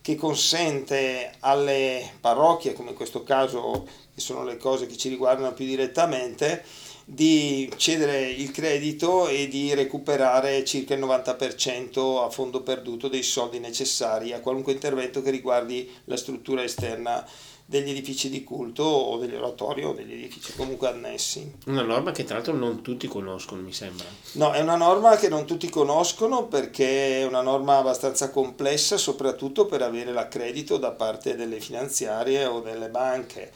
che 0.00 0.16
consente 0.16 1.32
alle 1.40 2.14
parrocchie, 2.18 2.72
come 2.72 2.90
in 2.90 2.96
questo 2.96 3.22
caso 3.22 3.86
che 4.12 4.20
sono 4.20 4.42
le 4.42 4.56
cose 4.56 4.86
che 4.86 4.96
ci 4.96 5.08
riguardano 5.10 5.52
più 5.52 5.66
direttamente, 5.66 6.64
di 7.04 7.70
cedere 7.76 8.28
il 8.28 8.50
credito 8.52 9.28
e 9.28 9.48
di 9.48 9.74
recuperare 9.74 10.64
circa 10.64 10.94
il 10.94 11.00
90% 11.00 12.24
a 12.24 12.30
fondo 12.30 12.62
perduto 12.62 13.08
dei 13.08 13.22
soldi 13.22 13.58
necessari 13.58 14.32
a 14.32 14.40
qualunque 14.40 14.72
intervento 14.72 15.20
che 15.20 15.30
riguardi 15.30 15.90
la 16.06 16.16
struttura 16.16 16.62
esterna 16.62 17.24
degli 17.72 17.88
edifici 17.88 18.28
di 18.28 18.44
culto 18.44 18.82
o 18.82 19.16
degli 19.16 19.34
oratori 19.34 19.82
o 19.82 19.94
degli 19.94 20.12
edifici 20.12 20.52
comunque 20.54 20.88
annessi. 20.88 21.50
Una 21.64 21.80
norma 21.80 22.12
che 22.12 22.24
tra 22.24 22.34
l'altro 22.34 22.52
non 22.52 22.82
tutti 22.82 23.08
conoscono, 23.08 23.62
mi 23.62 23.72
sembra. 23.72 24.04
No, 24.32 24.52
è 24.52 24.60
una 24.60 24.76
norma 24.76 25.16
che 25.16 25.30
non 25.30 25.46
tutti 25.46 25.70
conoscono 25.70 26.44
perché 26.44 27.20
è 27.20 27.24
una 27.24 27.40
norma 27.40 27.78
abbastanza 27.78 28.28
complessa, 28.28 28.98
soprattutto 28.98 29.64
per 29.64 29.80
avere 29.80 30.12
l'accredito 30.12 30.76
da 30.76 30.90
parte 30.90 31.34
delle 31.34 31.60
finanziarie 31.60 32.44
o 32.44 32.60
delle 32.60 32.90
banche. 32.90 33.50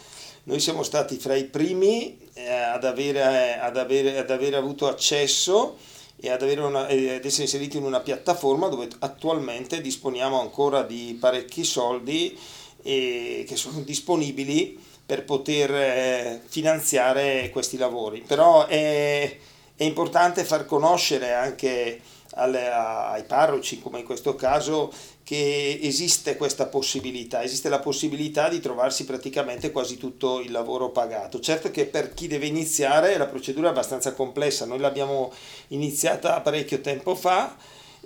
Noi 0.45 0.61
siamo 0.61 0.83
stati 0.83 1.19
fra 1.19 1.35
i 1.35 1.45
primi 1.45 2.19
eh, 2.33 2.51
ad, 2.51 2.85
avere, 2.85 3.61
ad, 3.61 3.77
avere, 3.77 4.17
ad 4.17 4.31
avere 4.31 4.57
avuto 4.57 4.89
accesso 4.89 5.77
e 6.19 6.31
ad, 6.31 6.41
una, 6.41 6.87
ad, 6.87 6.91
essere 6.91 7.43
inseriti 7.43 7.77
in 7.77 7.85
una 7.85 8.01
piattaforma 8.01 8.69
dove 8.69 8.89
attualmente 9.01 9.83
disponiamo 9.83 10.41
ancora 10.41 10.83
di 10.85 11.19
parecchi 11.21 11.65
soldi 11.65 12.39
e 12.87 13.45
che 13.49 13.57
sono 13.57 13.81
disponibili 13.81 14.79
per 15.05 15.25
poter 15.25 15.75
eh, 15.75 16.41
finanziare 16.47 17.51
questi 17.51 17.77
lavori. 17.77 18.23
Però 18.25 18.67
è, 18.67 19.37
è 19.75 19.85
importante 19.85 20.45
far 20.45 20.67
conoscere 20.67 21.33
anche 21.33 22.01
alle, 22.35 22.71
ai 22.71 23.25
parroci, 23.25 23.81
come 23.81 23.99
in 23.99 24.05
questo 24.05 24.37
caso, 24.37 24.93
che 25.25 25.81
esiste 25.83 26.37
questa 26.37 26.67
possibilità, 26.67 27.43
esiste 27.43 27.69
la 27.69 27.81
possibilità 27.81 28.49
di 28.49 28.61
trovarsi 28.61 29.05
praticamente 29.05 29.73
quasi 29.73 29.97
tutto 29.97 30.41
il 30.41 30.53
lavoro 30.53 30.91
pagato. 30.91 31.41
Certo 31.41 31.73
che 31.73 31.87
per 31.87 32.15
chi 32.15 32.29
deve 32.29 32.47
iniziare 32.47 33.17
la 33.17 33.27
procedura 33.27 33.67
è 33.67 33.71
abbastanza 33.71 34.13
complessa, 34.13 34.67
noi 34.67 34.79
l'abbiamo 34.79 35.33
iniziata 35.69 36.41
parecchio 36.41 36.81
tempo 36.81 37.17
fa 37.17 37.57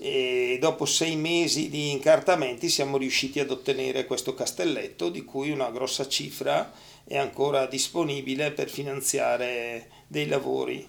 e 0.03 0.57
dopo 0.59 0.87
sei 0.87 1.15
mesi 1.15 1.69
di 1.69 1.91
incartamenti 1.91 2.71
siamo 2.71 2.97
riusciti 2.97 3.39
ad 3.39 3.51
ottenere 3.51 4.07
questo 4.07 4.33
castelletto 4.33 5.11
di 5.11 5.25
cui 5.25 5.51
una 5.51 5.71
grossa 5.71 6.09
cifra 6.09 6.73
è 7.05 7.19
ancora 7.19 7.67
disponibile 7.67 8.51
per 8.53 8.71
finanziare 8.71 9.91
dei 10.07 10.27
lavori. 10.27 10.89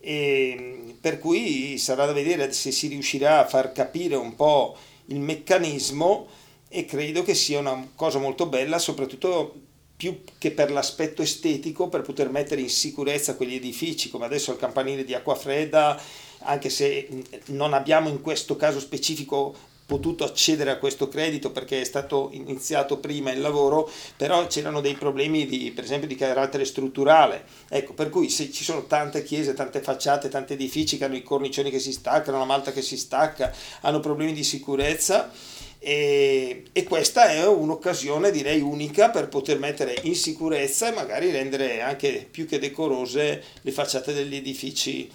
E 0.00 0.96
per 1.00 1.20
cui 1.20 1.78
sarà 1.78 2.04
da 2.06 2.12
vedere 2.12 2.52
se 2.52 2.72
si 2.72 2.88
riuscirà 2.88 3.38
a 3.38 3.46
far 3.46 3.70
capire 3.70 4.16
un 4.16 4.34
po' 4.34 4.76
il 5.06 5.20
meccanismo 5.20 6.26
e 6.68 6.84
credo 6.84 7.22
che 7.22 7.34
sia 7.34 7.60
una 7.60 7.88
cosa 7.94 8.18
molto 8.18 8.46
bella, 8.46 8.80
soprattutto 8.80 9.54
più 9.96 10.22
che 10.36 10.50
per 10.50 10.72
l'aspetto 10.72 11.22
estetico, 11.22 11.88
per 11.88 12.02
poter 12.02 12.28
mettere 12.28 12.60
in 12.60 12.70
sicurezza 12.70 13.36
quegli 13.36 13.54
edifici, 13.54 14.10
come 14.10 14.24
adesso 14.24 14.50
il 14.50 14.58
campanile 14.58 15.04
di 15.04 15.14
acqua 15.14 15.36
fredda, 15.36 16.00
anche 16.40 16.70
se 16.70 17.08
non 17.46 17.72
abbiamo 17.72 18.08
in 18.08 18.20
questo 18.20 18.56
caso 18.56 18.80
specifico 18.80 19.56
potuto 19.88 20.24
accedere 20.24 20.70
a 20.70 20.76
questo 20.76 21.08
credito 21.08 21.50
perché 21.50 21.80
è 21.80 21.84
stato 21.84 22.28
iniziato 22.32 22.98
prima 22.98 23.32
il 23.32 23.40
lavoro, 23.40 23.90
però 24.18 24.46
c'erano 24.46 24.82
dei 24.82 24.92
problemi 24.92 25.46
di, 25.46 25.72
per 25.74 25.84
esempio 25.84 26.06
di 26.06 26.14
carattere 26.14 26.66
strutturale. 26.66 27.44
Ecco, 27.70 27.94
per 27.94 28.10
cui 28.10 28.28
se 28.28 28.52
ci 28.52 28.64
sono 28.64 28.84
tante 28.84 29.22
chiese, 29.22 29.54
tante 29.54 29.80
facciate, 29.80 30.28
tanti 30.28 30.52
edifici 30.52 30.98
che 30.98 31.06
hanno 31.06 31.16
i 31.16 31.22
cornicioni 31.22 31.70
che 31.70 31.78
si 31.78 31.92
staccano, 31.92 32.36
la 32.36 32.44
malta 32.44 32.70
che 32.70 32.82
si 32.82 32.98
stacca, 32.98 33.50
hanno 33.80 34.00
problemi 34.00 34.34
di 34.34 34.44
sicurezza, 34.44 35.32
e, 35.78 36.64
e, 36.72 36.82
questa 36.84 37.30
è 37.30 37.46
un'occasione 37.46 38.32
direi 38.32 38.60
unica 38.60 39.10
per 39.10 39.28
poter 39.28 39.58
mettere 39.58 39.96
in 40.02 40.16
sicurezza 40.16 40.88
e 40.88 40.94
magari 40.94 41.30
rendere 41.30 41.80
anche 41.80 42.26
più 42.28 42.46
che 42.46 42.58
decorose 42.58 43.42
le 43.60 43.72
facciate 43.72 44.12
degli 44.12 44.34
edifici 44.34 45.08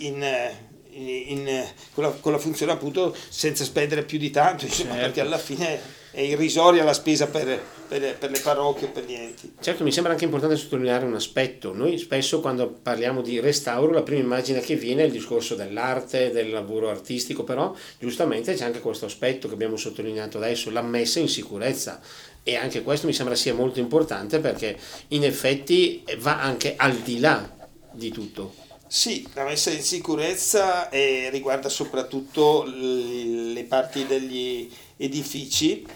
in, 0.00 0.24
in, 0.90 1.08
in, 1.08 1.64
con, 1.94 2.04
la, 2.04 2.10
con, 2.10 2.32
la, 2.32 2.38
funzione 2.38 2.72
appunto 2.72 3.14
senza 3.28 3.64
spendere 3.64 4.02
più 4.02 4.18
di 4.18 4.30
tanto 4.30 4.64
insomma, 4.64 4.90
certo. 4.90 5.04
perché 5.04 5.20
alla 5.20 5.38
fine 5.38 5.98
è 6.12 6.20
irrisoria 6.20 6.82
la 6.82 6.92
spesa 6.92 7.28
per, 7.28 7.60
per, 7.86 8.16
per, 8.18 8.30
le 8.30 8.40
parrocchie 8.40 8.88
per 8.88 9.04
gli 9.04 9.14
enti. 9.14 9.54
Certo, 9.60 9.84
mi 9.84 9.92
sembra 9.92 10.12
anche 10.12 10.24
importante 10.24 10.56
sottolineare 10.56 11.04
un 11.04 11.14
aspetto. 11.14 11.72
Noi 11.72 11.98
spesso 11.98 12.40
quando 12.40 12.68
parliamo 12.68 13.22
di 13.22 13.38
restauro 13.38 13.92
la 13.92 14.02
prima 14.02 14.20
immagine 14.20 14.60
che 14.60 14.74
viene 14.74 15.02
è 15.02 15.06
il 15.06 15.12
discorso 15.12 15.54
dell'arte, 15.54 16.32
del 16.32 16.50
lavoro 16.50 16.90
artistico, 16.90 17.44
però 17.44 17.74
giustamente 17.98 18.54
c'è 18.54 18.64
anche 18.64 18.80
questo 18.80 19.06
aspetto 19.06 19.46
che 19.46 19.54
abbiamo 19.54 19.76
sottolineato 19.76 20.38
adesso, 20.38 20.70
la 20.70 20.82
messa 20.82 21.20
in 21.20 21.28
sicurezza. 21.28 22.00
E 22.42 22.56
anche 22.56 22.82
questo 22.82 23.06
mi 23.06 23.12
sembra 23.12 23.36
sia 23.36 23.54
molto 23.54 23.78
importante 23.80 24.40
perché 24.40 24.76
in 25.08 25.24
effetti 25.24 26.02
va 26.18 26.40
anche 26.40 26.74
al 26.76 26.96
di 26.96 27.20
là 27.20 27.48
di 27.92 28.10
tutto. 28.10 28.59
Sì, 28.92 29.24
la 29.34 29.44
messa 29.44 29.70
in 29.70 29.84
sicurezza 29.84 30.88
eh, 30.88 31.28
riguarda 31.30 31.68
soprattutto 31.68 32.64
le 32.66 33.62
parti 33.62 34.04
degli 34.04 34.68
edifici, 34.96 35.86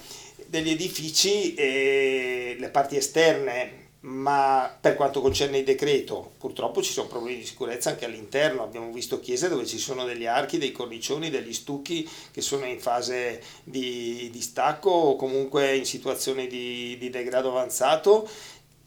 degli 0.47 0.71
edifici 0.71 1.55
e 1.55 2.55
le 2.57 2.69
parti 2.69 2.97
esterne, 2.97 3.83
ma 4.03 4.77
per 4.81 4.95
quanto 4.95 5.21
concerne 5.21 5.59
il 5.59 5.65
decreto, 5.65 6.35
purtroppo 6.39 6.83
ci 6.83 6.93
sono 6.93 7.09
problemi 7.09 7.39
di 7.39 7.47
sicurezza 7.47 7.91
anche 7.91 8.05
all'interno. 8.05 8.63
Abbiamo 8.63 8.93
visto 8.93 9.19
chiese 9.19 9.49
dove 9.49 9.67
ci 9.67 9.79
sono 9.79 10.05
degli 10.05 10.27
archi, 10.27 10.59
dei 10.59 10.71
cornicioni, 10.71 11.31
degli 11.31 11.53
stucchi 11.53 12.09
che 12.31 12.43
sono 12.43 12.65
in 12.67 12.79
fase 12.79 13.43
di, 13.65 14.29
di 14.31 14.41
stacco 14.41 14.91
o 14.91 15.17
comunque 15.17 15.75
in 15.75 15.85
situazione 15.85 16.47
di, 16.47 16.97
di 16.97 17.11
degrado 17.11 17.49
avanzato, 17.49 18.29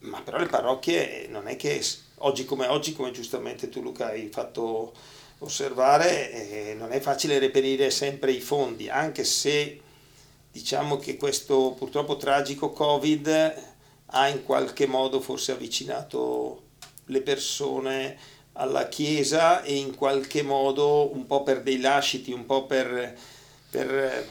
ma 0.07 0.21
però 0.21 0.37
le 0.37 0.47
parrocchie 0.47 1.27
non 1.29 1.47
è 1.47 1.55
che 1.55 1.83
oggi 2.19 2.45
come 2.45 2.67
oggi, 2.67 2.93
come 2.93 3.11
giustamente 3.11 3.69
tu 3.69 3.81
Luca 3.81 4.07
hai 4.07 4.29
fatto 4.31 4.93
osservare, 5.39 6.31
eh, 6.31 6.73
non 6.73 6.91
è 6.91 6.99
facile 6.99 7.37
reperire 7.37 7.91
sempre 7.91 8.31
i 8.31 8.39
fondi, 8.39 8.89
anche 8.89 9.23
se 9.23 9.81
diciamo 10.51 10.97
che 10.97 11.17
questo 11.17 11.75
purtroppo 11.77 12.17
tragico 12.17 12.71
Covid 12.71 13.53
ha 14.07 14.27
in 14.27 14.43
qualche 14.43 14.87
modo 14.87 15.19
forse 15.19 15.51
avvicinato 15.51 16.63
le 17.05 17.21
persone 17.21 18.17
alla 18.53 18.87
Chiesa 18.87 19.61
e 19.61 19.75
in 19.75 19.95
qualche 19.95 20.41
modo 20.41 21.13
un 21.13 21.27
po' 21.27 21.43
per 21.43 21.61
dei 21.61 21.79
lasciti, 21.79 22.31
un 22.31 22.45
po' 22.45 22.65
per, 22.65 23.15
per 23.69 24.27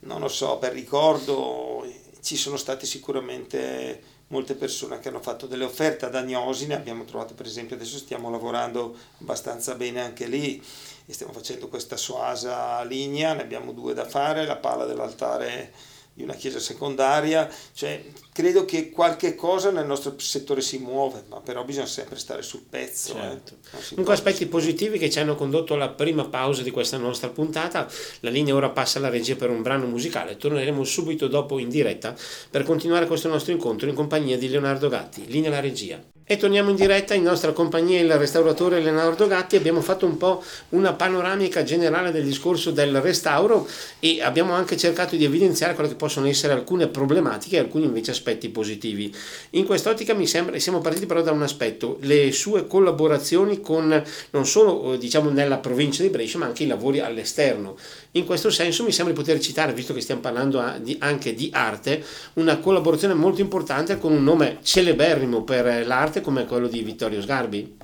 non 0.00 0.20
lo 0.20 0.28
so, 0.28 0.58
per 0.58 0.72
ricordo, 0.72 1.86
ci 2.20 2.36
sono 2.36 2.56
stati 2.56 2.84
sicuramente 2.84 4.16
molte 4.28 4.54
persone 4.54 4.98
che 4.98 5.08
hanno 5.08 5.20
fatto 5.20 5.46
delle 5.46 5.64
offerte 5.64 6.04
ad 6.04 6.14
Agnosi, 6.14 6.66
ne 6.66 6.74
abbiamo 6.74 7.04
trovato 7.04 7.34
per 7.34 7.46
esempio, 7.46 7.76
adesso 7.76 7.98
stiamo 7.98 8.30
lavorando 8.30 8.96
abbastanza 9.20 9.74
bene 9.74 10.02
anche 10.02 10.26
lì 10.26 10.62
e 11.06 11.12
stiamo 11.12 11.32
facendo 11.32 11.68
questa 11.68 11.96
soasa 11.96 12.82
linea, 12.84 13.32
ne 13.32 13.42
abbiamo 13.42 13.72
due 13.72 13.94
da 13.94 14.06
fare, 14.06 14.44
la 14.44 14.56
pala 14.56 14.84
dell'altare 14.84 15.72
di 16.12 16.22
una 16.22 16.34
chiesa 16.34 16.58
secondaria, 16.58 17.48
cioè 17.72 18.02
credo 18.38 18.64
che 18.64 18.90
qualche 18.90 19.34
cosa 19.34 19.72
nel 19.72 19.84
nostro 19.84 20.14
settore 20.18 20.60
si 20.60 20.78
muove, 20.78 21.24
ma 21.28 21.40
però 21.40 21.64
bisogna 21.64 21.86
sempre 21.86 22.16
stare 22.20 22.42
sul 22.42 22.62
pezzo. 22.70 23.16
Eh. 23.16 23.20
Certo. 23.20 23.54
Eh. 23.72 23.88
Comunque 23.88 24.14
aspetti 24.14 24.46
positivi 24.46 24.96
che 24.96 25.10
ci 25.10 25.18
hanno 25.18 25.34
condotto 25.34 25.74
alla 25.74 25.88
prima 25.88 26.24
pausa 26.24 26.62
di 26.62 26.70
questa 26.70 26.98
nostra 26.98 27.30
puntata, 27.30 27.88
la 28.20 28.30
linea 28.30 28.54
ora 28.54 28.68
passa 28.68 29.00
alla 29.00 29.08
regia 29.08 29.34
per 29.34 29.50
un 29.50 29.62
brano 29.62 29.86
musicale, 29.86 30.36
torneremo 30.36 30.84
subito 30.84 31.26
dopo 31.26 31.58
in 31.58 31.68
diretta 31.68 32.14
per 32.48 32.62
continuare 32.62 33.08
questo 33.08 33.26
nostro 33.26 33.50
incontro 33.52 33.88
in 33.88 33.96
compagnia 33.96 34.38
di 34.38 34.48
Leonardo 34.48 34.88
Gatti, 34.88 35.26
linea 35.26 35.50
alla 35.50 35.58
regia. 35.58 36.00
E 36.30 36.36
torniamo 36.36 36.68
in 36.68 36.76
diretta 36.76 37.14
in 37.14 37.22
nostra 37.22 37.52
compagnia 37.52 37.98
il 37.98 38.18
restauratore 38.18 38.80
Leonardo 38.80 39.26
Gatti. 39.26 39.56
Abbiamo 39.56 39.80
fatto 39.80 40.04
un 40.04 40.18
po' 40.18 40.44
una 40.70 40.92
panoramica 40.92 41.62
generale 41.62 42.12
del 42.12 42.22
discorso 42.22 42.70
del 42.70 43.00
restauro 43.00 43.66
e 43.98 44.20
abbiamo 44.20 44.52
anche 44.52 44.76
cercato 44.76 45.16
di 45.16 45.24
evidenziare 45.24 45.72
quelle 45.72 45.88
che 45.88 45.94
possono 45.94 46.26
essere 46.26 46.52
alcune 46.52 46.88
problematiche 46.88 47.56
e 47.56 47.60
alcuni 47.60 47.86
invece 47.86 48.10
aspetti 48.10 48.27
positivi. 48.50 49.14
In 49.50 49.64
quest'ottica 49.64 50.14
mi 50.14 50.26
sembra, 50.26 50.58
siamo 50.58 50.80
partiti 50.80 51.06
però 51.06 51.22
da 51.22 51.32
un 51.32 51.42
aspetto, 51.42 51.96
le 52.00 52.30
sue 52.32 52.66
collaborazioni 52.66 53.60
con 53.60 54.02
non 54.30 54.46
solo 54.46 54.92
eh, 54.92 54.98
diciamo 54.98 55.30
nella 55.30 55.58
provincia 55.58 56.02
di 56.02 56.10
Brescia 56.10 56.38
ma 56.38 56.46
anche 56.46 56.64
i 56.64 56.66
lavori 56.66 57.00
all'esterno. 57.00 57.76
In 58.12 58.26
questo 58.26 58.50
senso 58.50 58.84
mi 58.84 58.92
sembra 58.92 59.14
di 59.14 59.20
poter 59.20 59.40
citare, 59.40 59.72
visto 59.72 59.94
che 59.94 60.00
stiamo 60.00 60.20
parlando 60.20 60.58
anche 60.98 61.34
di 61.34 61.50
arte, 61.52 62.04
una 62.34 62.58
collaborazione 62.58 63.14
molto 63.14 63.40
importante 63.40 63.98
con 63.98 64.12
un 64.12 64.22
nome 64.22 64.58
celeberrimo 64.62 65.42
per 65.42 65.86
l'arte 65.86 66.20
come 66.20 66.44
quello 66.44 66.68
di 66.68 66.82
Vittorio 66.82 67.20
Sgarbi. 67.22 67.76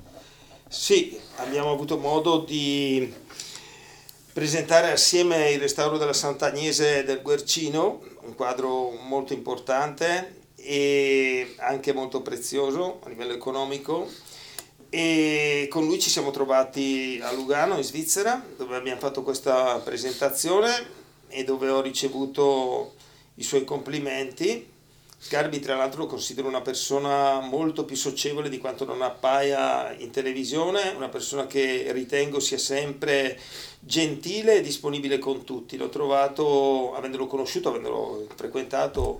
Sì, 0.67 1.17
abbiamo 1.37 1.71
avuto 1.71 1.97
modo 1.97 2.39
di 2.39 3.23
presentare 4.33 4.91
assieme 4.91 5.51
il 5.51 5.59
restauro 5.59 5.97
della 5.97 6.11
Sant'Agnese 6.11 7.05
del 7.05 7.21
Guercino, 7.21 8.01
un 8.25 8.35
quadro 8.35 8.91
molto 8.91 9.33
importante 9.33 10.41
e 10.55 11.55
anche 11.57 11.93
molto 11.93 12.21
prezioso 12.21 12.99
a 13.03 13.09
livello 13.09 13.33
economico 13.33 14.09
e 14.89 15.67
con 15.69 15.85
lui 15.85 15.99
ci 15.99 16.09
siamo 16.09 16.31
trovati 16.31 17.19
a 17.21 17.31
Lugano 17.33 17.77
in 17.77 17.83
Svizzera 17.83 18.43
dove 18.55 18.75
abbiamo 18.75 18.99
fatto 18.99 19.23
questa 19.23 19.77
presentazione 19.79 20.69
e 21.27 21.43
dove 21.43 21.69
ho 21.69 21.81
ricevuto 21.81 22.93
i 23.35 23.43
suoi 23.43 23.65
complimenti. 23.65 24.73
Sgarbi 25.25 25.59
tra 25.59 25.75
l'altro 25.75 26.01
lo 26.01 26.05
considero 26.05 26.47
una 26.47 26.61
persona 26.61 27.39
molto 27.39 27.83
più 27.83 27.95
socievole 27.95 28.47
di 28.47 28.59
quanto 28.59 28.85
non 28.85 29.01
appaia 29.01 29.91
in 29.97 30.11
televisione, 30.11 30.93
una 30.95 31.09
persona 31.09 31.47
che 31.47 31.91
ritengo 31.91 32.39
sia 32.39 32.59
sempre 32.59 33.35
gentile 33.79 34.57
e 34.57 34.61
disponibile 34.61 35.17
con 35.17 35.43
tutti. 35.43 35.77
L'ho 35.77 35.89
trovato, 35.89 36.93
avendolo 36.93 37.25
conosciuto, 37.25 37.69
avendolo 37.69 38.27
frequentato, 38.35 39.19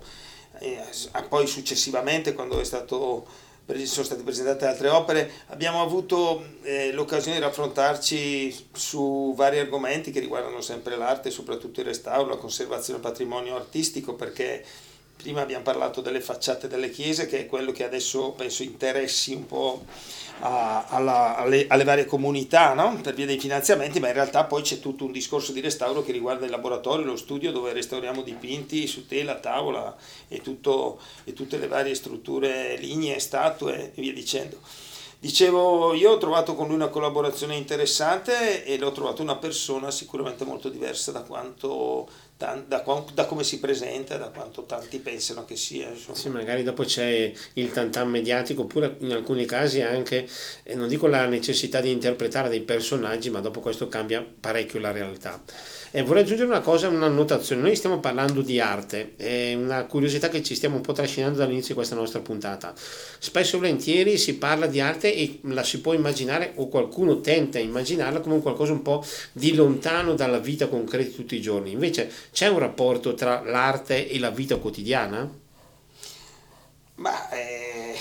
eh, 0.60 0.80
poi 1.28 1.48
successivamente 1.48 2.34
quando 2.34 2.62
stato 2.62 3.26
sono 3.66 4.04
state 4.04 4.22
presentate 4.22 4.64
altre 4.64 4.90
opere, 4.90 5.28
abbiamo 5.48 5.82
avuto 5.82 6.40
eh, 6.62 6.92
l'occasione 6.92 7.38
di 7.38 7.42
raffrontarci 7.42 8.68
su 8.70 9.32
vari 9.34 9.58
argomenti 9.58 10.12
che 10.12 10.20
riguardano 10.20 10.60
sempre 10.60 10.96
l'arte, 10.96 11.32
soprattutto 11.32 11.80
il 11.80 11.86
restauro, 11.86 12.28
la 12.28 12.36
conservazione 12.36 13.00
del 13.00 13.10
patrimonio 13.10 13.56
artistico, 13.56 14.14
perché 14.14 14.64
prima 15.16 15.40
abbiamo 15.40 15.64
parlato 15.64 16.00
delle 16.00 16.20
facciate 16.20 16.68
delle 16.68 16.90
chiese, 16.90 17.26
che 17.26 17.40
è 17.40 17.46
quello 17.46 17.72
che 17.72 17.84
adesso 17.84 18.32
penso 18.32 18.62
interessi 18.62 19.34
un 19.34 19.46
po' 19.46 19.84
a, 20.40 20.84
alla, 20.88 21.36
alle, 21.36 21.66
alle, 21.68 21.84
varie 21.84 22.04
comunità 22.04 22.74
no? 22.74 22.98
per 23.02 23.14
via 23.14 23.26
dei 23.26 23.38
finanziamenti, 23.38 23.98
ma 24.00 24.08
in 24.08 24.14
realtà 24.14 24.44
poi 24.44 24.62
c'è 24.62 24.78
tutto 24.78 25.04
un 25.04 25.12
discorso 25.12 25.52
di 25.52 25.60
restauro 25.60 26.02
che 26.02 26.12
riguarda 26.12 26.44
il 26.44 26.50
laboratorio, 26.50 27.04
lo 27.04 27.16
studio 27.16 27.52
dove 27.52 27.72
restauriamo 27.72 28.22
dipinti 28.22 28.86
su 28.86 29.06
tela, 29.06 29.36
tavola 29.36 29.96
e, 30.28 30.40
tutto, 30.42 31.00
e 31.24 31.32
tutte 31.32 31.56
le 31.58 31.66
varie 31.66 31.94
strutture, 31.94 32.76
linee, 32.76 33.18
statue 33.18 33.92
e 33.94 34.00
via 34.00 34.12
dicendo. 34.12 34.60
Dicevo, 35.18 35.94
io 35.94 36.12
ho 36.12 36.18
trovato 36.18 36.54
con 36.54 36.66
lui 36.66 36.76
una 36.76 36.88
collaborazione 36.88 37.56
interessante 37.56 38.64
e 38.64 38.76
l'ho 38.76 38.92
trovato 38.92 39.22
una 39.22 39.36
persona 39.36 39.90
sicuramente 39.90 40.44
molto 40.44 40.68
diversa 40.68 41.10
da 41.10 41.22
quanto 41.22 42.06
da, 42.36 42.62
da, 42.66 43.24
come 43.24 43.44
si 43.44 43.58
presenta, 43.58 44.18
da 44.18 44.28
quanto 44.28 44.64
tanti 44.64 44.98
pensano 44.98 45.44
che 45.44 45.56
sia. 45.56 45.88
Insomma. 45.88 46.16
Sì, 46.16 46.28
magari 46.28 46.62
dopo 46.62 46.84
c'è 46.84 47.32
il 47.54 47.72
tantan 47.72 48.10
mediatico, 48.10 48.62
oppure 48.62 48.96
in 48.98 49.12
alcuni 49.12 49.46
casi 49.46 49.80
anche, 49.80 50.28
eh, 50.62 50.74
non 50.74 50.88
dico 50.88 51.06
la 51.06 51.26
necessità 51.26 51.80
di 51.80 51.90
interpretare 51.90 52.50
dei 52.50 52.60
personaggi, 52.60 53.30
ma 53.30 53.40
dopo 53.40 53.60
questo 53.60 53.88
cambia 53.88 54.22
parecchio 54.22 54.80
la 54.80 54.92
realtà. 54.92 55.42
E 55.96 56.02
vorrei 56.02 56.24
aggiungere 56.24 56.46
una 56.46 56.60
cosa, 56.60 56.88
una 56.88 57.08
notazione. 57.08 57.62
Noi 57.62 57.74
stiamo 57.74 58.00
parlando 58.00 58.42
di 58.42 58.60
arte, 58.60 59.14
è 59.16 59.54
una 59.54 59.86
curiosità 59.86 60.28
che 60.28 60.42
ci 60.42 60.54
stiamo 60.54 60.76
un 60.76 60.82
po' 60.82 60.92
trascinando 60.92 61.38
dall'inizio 61.38 61.68
di 61.68 61.74
questa 61.76 61.94
nostra 61.94 62.20
puntata. 62.20 62.74
Spesso 62.76 63.56
e 63.56 63.60
volentieri 63.60 64.18
si 64.18 64.36
parla 64.36 64.66
di 64.66 64.78
arte 64.78 65.14
e 65.14 65.40
la 65.44 65.62
si 65.62 65.80
può 65.80 65.94
immaginare, 65.94 66.52
o 66.56 66.68
qualcuno 66.68 67.22
tenta 67.22 67.56
a 67.56 67.62
immaginarla 67.62 68.20
come 68.20 68.42
qualcosa 68.42 68.72
un 68.72 68.82
po' 68.82 69.02
di 69.32 69.54
lontano 69.54 70.12
dalla 70.12 70.38
vita 70.38 70.68
concreta 70.68 71.08
di 71.08 71.14
tutti 71.14 71.34
i 71.34 71.40
giorni. 71.40 71.70
Invece 71.70 72.12
c'è 72.30 72.48
un 72.48 72.58
rapporto 72.58 73.14
tra 73.14 73.40
l'arte 73.42 74.06
e 74.06 74.18
la 74.18 74.28
vita 74.28 74.56
quotidiana? 74.56 75.26
Ma 76.96 77.30
eh, 77.30 77.94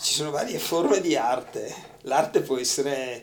ci 0.00 0.14
sono 0.14 0.30
varie 0.30 0.58
forme 0.58 1.02
di 1.02 1.16
arte. 1.16 1.70
L'arte 2.04 2.40
può 2.40 2.56
essere 2.56 3.22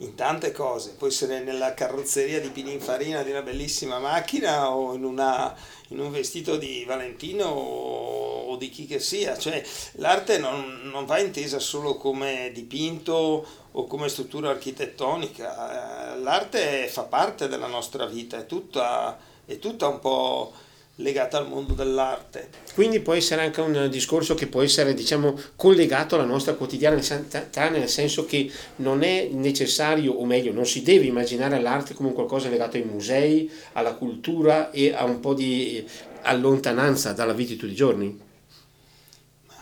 in 0.00 0.14
tante 0.14 0.50
cose, 0.52 0.94
può 0.96 1.06
essere 1.06 1.40
nella 1.40 1.74
carrozzeria 1.74 2.40
di 2.40 2.48
Pininfarina 2.48 3.22
di 3.22 3.30
una 3.30 3.42
bellissima 3.42 3.98
macchina 3.98 4.70
o 4.74 4.94
in, 4.94 5.04
una, 5.04 5.54
in 5.88 6.00
un 6.00 6.10
vestito 6.10 6.56
di 6.56 6.84
Valentino 6.86 7.44
o, 7.46 8.50
o, 8.50 8.56
di 8.56 8.70
chi 8.70 8.86
che 8.86 8.98
sia, 8.98 9.36
cioè 9.36 9.62
l'arte 9.92 10.38
non, 10.38 10.80
non 10.84 11.04
va 11.04 11.18
intesa 11.18 11.58
solo 11.58 11.96
come 11.96 12.50
dipinto 12.54 13.46
o 13.72 13.86
come 13.86 14.08
struttura 14.08 14.50
architettonica, 14.50 16.16
l'arte 16.16 16.88
fa 16.88 17.02
parte 17.02 17.48
della 17.48 17.66
nostra 17.66 18.06
vita, 18.06 18.38
è 18.38 18.46
tutta, 18.46 19.18
è 19.44 19.58
tutta 19.58 19.86
un 19.88 19.98
po' 20.00 20.52
legata 20.96 21.38
al 21.38 21.48
mondo 21.48 21.74
dell'arte. 21.74 22.50
Quindi 22.74 23.00
può 23.00 23.14
essere 23.14 23.42
anche 23.42 23.60
un 23.60 23.88
discorso 23.90 24.34
che 24.34 24.46
può 24.46 24.62
essere 24.62 24.94
diciamo, 24.94 25.38
collegato 25.56 26.14
alla 26.14 26.24
nostra 26.24 26.54
quotidianità, 26.54 27.68
nel 27.68 27.88
senso 27.88 28.24
che 28.24 28.50
non 28.76 29.02
è 29.02 29.28
necessario, 29.32 30.12
o 30.12 30.24
meglio, 30.24 30.52
non 30.52 30.66
si 30.66 30.82
deve 30.82 31.06
immaginare 31.06 31.60
l'arte 31.60 31.94
come 31.94 32.12
qualcosa 32.12 32.48
legato 32.48 32.76
ai 32.76 32.84
musei, 32.84 33.50
alla 33.72 33.94
cultura 33.94 34.70
e 34.70 34.92
a 34.92 35.04
un 35.04 35.20
po' 35.20 35.34
di 35.34 35.84
allontananza 36.22 37.12
dalla 37.12 37.32
vita 37.32 37.52
di 37.52 37.56
tutti 37.56 37.72
i 37.72 37.76
giorni. 37.76 38.28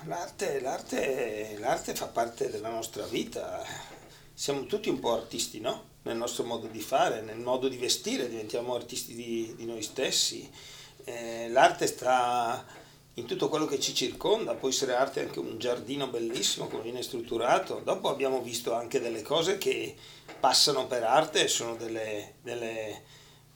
L'arte, 0.07 0.61
l'arte, 0.61 1.57
l'arte 1.59 1.95
fa 1.95 2.07
parte 2.07 2.51
della 2.51 2.71
nostra 2.71 3.05
vita, 3.05 3.63
siamo 4.33 4.65
tutti 4.65 4.89
un 4.89 5.01
po' 5.01 5.13
artisti, 5.13 5.61
no? 5.61 5.85
Nel 6.03 6.17
nostro 6.17 6.45
modo 6.45 6.67
di 6.67 6.81
fare, 6.81 7.21
nel 7.21 7.39
modo 7.39 7.69
di 7.69 7.77
vestire, 7.77 8.29
diventiamo 8.29 8.75
artisti 8.75 9.15
di, 9.15 9.53
di 9.57 9.67
noi 9.67 9.83
stessi 9.83 10.49
eh, 11.09 11.49
l'arte 11.49 11.87
sta 11.87 12.65
in 13.15 13.27
tutto 13.27 13.49
quello 13.49 13.67
che 13.67 13.81
ci 13.81 13.95
circonda, 13.95 14.55
può 14.55 14.69
essere 14.69 14.95
arte 14.95 15.21
anche 15.21 15.41
un 15.41 15.59
giardino 15.59 16.07
bellissimo 16.07 16.69
come 16.69 16.85
viene 16.85 17.03
strutturato. 17.03 17.81
Dopo 17.83 18.09
abbiamo 18.09 18.41
visto 18.41 18.75
anche 18.75 19.01
delle 19.01 19.23
cose 19.23 19.59
che 19.59 19.97
passano 20.39 20.87
per 20.87 21.03
arte 21.03 21.45
e 21.45 21.49
sono 21.49 21.75
delle, 21.75 22.35
delle 22.43 23.03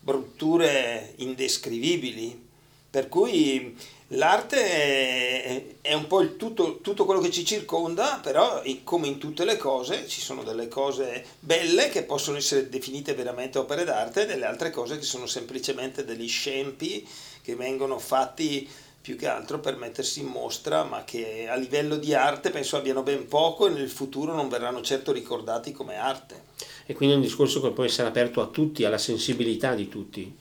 brutture 0.00 1.14
indescrivibili. 1.18 2.50
Per 2.90 3.08
cui 3.08 3.74
l'arte 4.08 5.80
è 5.80 5.94
un 5.94 6.06
po' 6.06 6.36
tutto, 6.36 6.80
tutto, 6.80 7.06
quello 7.06 7.20
che 7.20 7.30
ci 7.30 7.44
circonda, 7.44 8.20
però 8.22 8.62
come 8.84 9.06
in 9.06 9.16
tutte 9.16 9.46
le 9.46 9.56
cose 9.56 10.06
ci 10.08 10.20
sono 10.20 10.42
delle 10.42 10.68
cose 10.68 11.24
belle 11.38 11.88
che 11.88 12.02
possono 12.02 12.36
essere 12.36 12.68
definite 12.68 13.14
veramente 13.14 13.58
opere 13.58 13.84
d'arte 13.84 14.22
e 14.22 14.26
delle 14.26 14.44
altre 14.44 14.70
cose 14.70 14.98
che 14.98 15.04
sono 15.04 15.26
semplicemente 15.26 16.04
degli 16.04 16.28
scempi 16.28 17.08
che 17.42 17.54
vengono 17.56 17.98
fatti 17.98 18.68
più 19.02 19.16
che 19.16 19.26
altro 19.26 19.58
per 19.58 19.76
mettersi 19.76 20.20
in 20.20 20.26
mostra, 20.26 20.84
ma 20.84 21.02
che 21.04 21.48
a 21.48 21.56
livello 21.56 21.96
di 21.96 22.14
arte 22.14 22.50
penso 22.50 22.76
abbiano 22.76 23.02
ben 23.02 23.26
poco 23.26 23.66
e 23.66 23.70
nel 23.70 23.90
futuro 23.90 24.32
non 24.32 24.48
verranno 24.48 24.80
certo 24.80 25.10
ricordati 25.10 25.72
come 25.72 25.96
arte. 25.96 26.44
E 26.86 26.94
quindi 26.94 27.14
è 27.14 27.18
un 27.18 27.24
discorso 27.24 27.60
che 27.60 27.72
può 27.72 27.82
essere 27.82 28.08
aperto 28.08 28.40
a 28.40 28.46
tutti, 28.46 28.84
alla 28.84 28.98
sensibilità 28.98 29.74
di 29.74 29.88
tutti. 29.88 30.36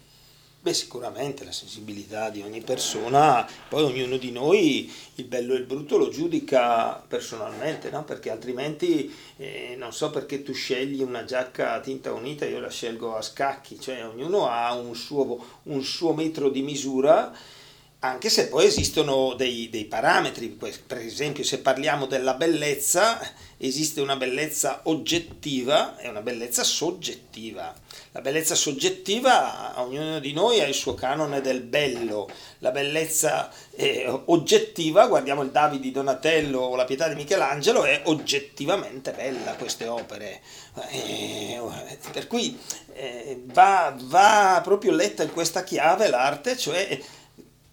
Beh, 0.64 0.76
sicuramente 0.76 1.44
la 1.44 1.52
sensibilità 1.52 2.30
di 2.30 2.44
ogni 2.44 2.62
persona, 2.62 3.50
poi 3.68 3.82
ognuno 3.82 4.18
di 4.18 4.30
noi 4.30 4.94
il 5.16 5.26
bello 5.26 5.56
e 5.56 5.58
il 5.58 5.64
brutto 5.64 5.98
lo 5.98 6.10
giudica 6.10 7.04
personalmente, 7.08 7.90
no? 7.90 8.04
perché 8.04 8.30
altrimenti 8.30 9.12
eh, 9.38 9.74
non 9.76 9.92
so 9.92 10.12
perché 10.12 10.44
tu 10.44 10.54
scegli 10.54 11.02
una 11.02 11.24
giacca 11.24 11.74
a 11.74 11.80
tinta 11.80 12.14
unita, 12.14 12.46
io 12.46 12.60
la 12.60 12.70
scelgo 12.70 13.16
a 13.16 13.24
scacchi, 13.24 13.80
cioè 13.80 14.06
ognuno 14.06 14.48
ha 14.50 14.72
un 14.76 14.94
suo, 14.94 15.44
un 15.64 15.82
suo 15.82 16.14
metro 16.14 16.50
di 16.50 16.62
misura 16.62 17.36
anche 18.04 18.30
se 18.30 18.48
poi 18.48 18.66
esistono 18.66 19.36
dei, 19.36 19.70
dei, 19.70 19.86
parametri, 19.86 20.50
per 20.50 20.98
esempio 20.98 21.44
se 21.44 21.60
parliamo 21.60 22.08
della 22.08 22.34
bellezza, 22.34 23.20
esiste 23.58 24.02
una 24.02 24.16
bellezza 24.16 24.82
oggettiva 24.84 25.98
e 25.98 26.08
una 26.08 26.22
bellezza 26.22 26.64
soggettiva. 26.64 27.76
La 28.14 28.20
bellezza 28.20 28.56
soggettiva, 28.56 29.76
ognuno 29.78 30.20
di 30.20 30.34
noi 30.34 30.60
ha 30.60 30.68
il 30.68 30.74
suo 30.74 30.96
canone 30.96 31.40
del 31.40 31.62
bello, 31.62 32.30
la 32.58 32.72
bellezza 32.72 33.50
eh, 33.74 34.06
oggettiva, 34.26 35.08
guardiamo 35.08 35.44
il 35.44 35.52
Davide 35.52 35.84
di 35.84 35.92
Donatello 35.92 36.60
o 36.60 36.76
la 36.76 36.84
Pietà 36.84 37.08
di 37.08 37.16
Michelangelo, 37.16 37.86
è 37.86 38.02
oggettivamente 38.06 39.14
bella 39.14 39.54
queste 39.54 39.88
opere. 39.88 40.42
Eh, 40.90 41.58
per 42.12 42.28
cui 42.28 42.60
eh, 42.92 43.44
va, 43.46 43.96
va 43.98 44.60
proprio 44.62 44.92
letta 44.92 45.24
in 45.24 45.32
questa 45.32 45.64
chiave 45.64 46.10
l'arte, 46.10 46.58
cioè 46.58 47.00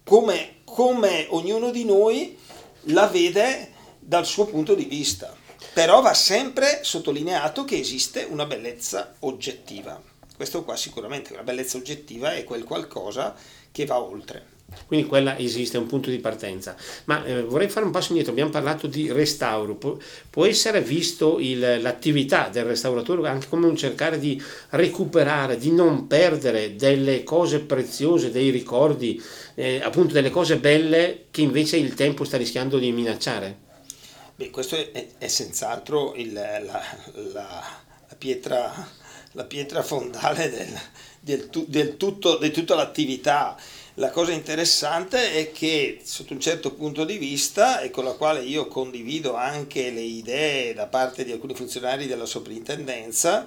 come, 0.04 0.58
come 0.64 1.26
ognuno 1.30 1.72
di 1.72 1.84
noi 1.84 2.38
la 2.82 3.08
vede 3.08 3.72
dal 3.98 4.24
suo 4.24 4.46
punto 4.46 4.76
di 4.76 4.84
vista. 4.84 5.34
Però 5.74 6.00
va 6.00 6.14
sempre 6.14 6.84
sottolineato 6.84 7.64
che 7.64 7.76
esiste 7.76 8.24
una 8.30 8.46
bellezza 8.46 9.16
oggettiva. 9.20 10.07
Questo 10.38 10.62
qua 10.62 10.76
sicuramente, 10.76 11.32
una 11.32 11.42
bellezza 11.42 11.78
oggettiva 11.78 12.32
è 12.32 12.44
quel 12.44 12.62
qualcosa 12.62 13.34
che 13.72 13.84
va 13.86 13.98
oltre. 13.98 14.56
Quindi 14.86 15.08
quella 15.08 15.36
esiste, 15.36 15.78
è 15.78 15.80
un 15.80 15.88
punto 15.88 16.10
di 16.10 16.20
partenza. 16.20 16.76
Ma 17.06 17.24
eh, 17.24 17.42
vorrei 17.42 17.68
fare 17.68 17.84
un 17.84 17.90
passo 17.90 18.10
indietro, 18.10 18.30
abbiamo 18.30 18.52
parlato 18.52 18.86
di 18.86 19.10
restauro, 19.10 19.74
Pu- 19.74 20.00
può 20.30 20.46
essere 20.46 20.80
visto 20.80 21.40
il, 21.40 21.82
l'attività 21.82 22.50
del 22.50 22.66
restauratore 22.66 23.28
anche 23.28 23.48
come 23.48 23.66
un 23.66 23.74
cercare 23.74 24.20
di 24.20 24.40
recuperare, 24.70 25.58
di 25.58 25.72
non 25.72 26.06
perdere 26.06 26.76
delle 26.76 27.24
cose 27.24 27.58
preziose, 27.58 28.30
dei 28.30 28.50
ricordi, 28.50 29.20
eh, 29.56 29.80
appunto 29.82 30.12
delle 30.12 30.30
cose 30.30 30.58
belle 30.58 31.24
che 31.32 31.40
invece 31.40 31.78
il 31.78 31.94
tempo 31.94 32.22
sta 32.22 32.36
rischiando 32.36 32.78
di 32.78 32.92
minacciare? 32.92 33.66
Beh, 34.36 34.50
questo 34.50 34.76
è, 34.76 35.08
è 35.18 35.26
senz'altro 35.26 36.14
il, 36.14 36.32
la, 36.32 36.60
la, 36.60 36.80
la, 37.32 38.14
pietra, 38.16 38.72
la, 39.38 39.44
pietra, 39.44 39.82
fondale 39.82 40.50
del, 40.50 40.80
del, 41.20 41.48
del 41.66 41.96
tutto, 41.96 42.38
di 42.38 42.50
tutta 42.50 42.74
l'attività. 42.74 43.56
La 43.94 44.10
cosa 44.10 44.32
interessante 44.32 45.32
è 45.32 45.50
che 45.52 46.00
sotto 46.04 46.32
un 46.32 46.40
certo 46.40 46.72
punto 46.72 47.04
di 47.04 47.18
vista 47.18 47.80
e 47.80 47.90
con 47.90 48.04
la 48.04 48.12
quale 48.12 48.42
io 48.42 48.68
condivido 48.68 49.34
anche 49.34 49.90
le 49.90 50.02
idee 50.02 50.74
da 50.74 50.86
parte 50.86 51.24
di 51.24 51.32
alcuni 51.32 51.54
funzionari 51.54 52.06
della 52.06 52.26
soprintendenza, 52.26 53.46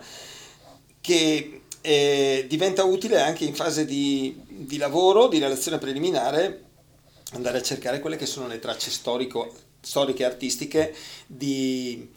che 0.99 1.61
eh, 1.81 2.45
diventa 2.47 2.83
utile 2.83 3.21
anche 3.21 3.45
in 3.45 3.55
fase 3.55 3.85
di, 3.85 4.41
di 4.47 4.77
lavoro, 4.77 5.27
di 5.27 5.39
relazione 5.39 5.77
preliminare, 5.77 6.63
andare 7.33 7.59
a 7.59 7.61
cercare 7.61 7.99
quelle 7.99 8.17
che 8.17 8.25
sono 8.25 8.47
le 8.47 8.59
tracce 8.59 8.91
storico, 8.91 9.53
storiche 9.79 10.23
e 10.23 10.25
artistiche 10.25 10.93
di, 11.25 12.09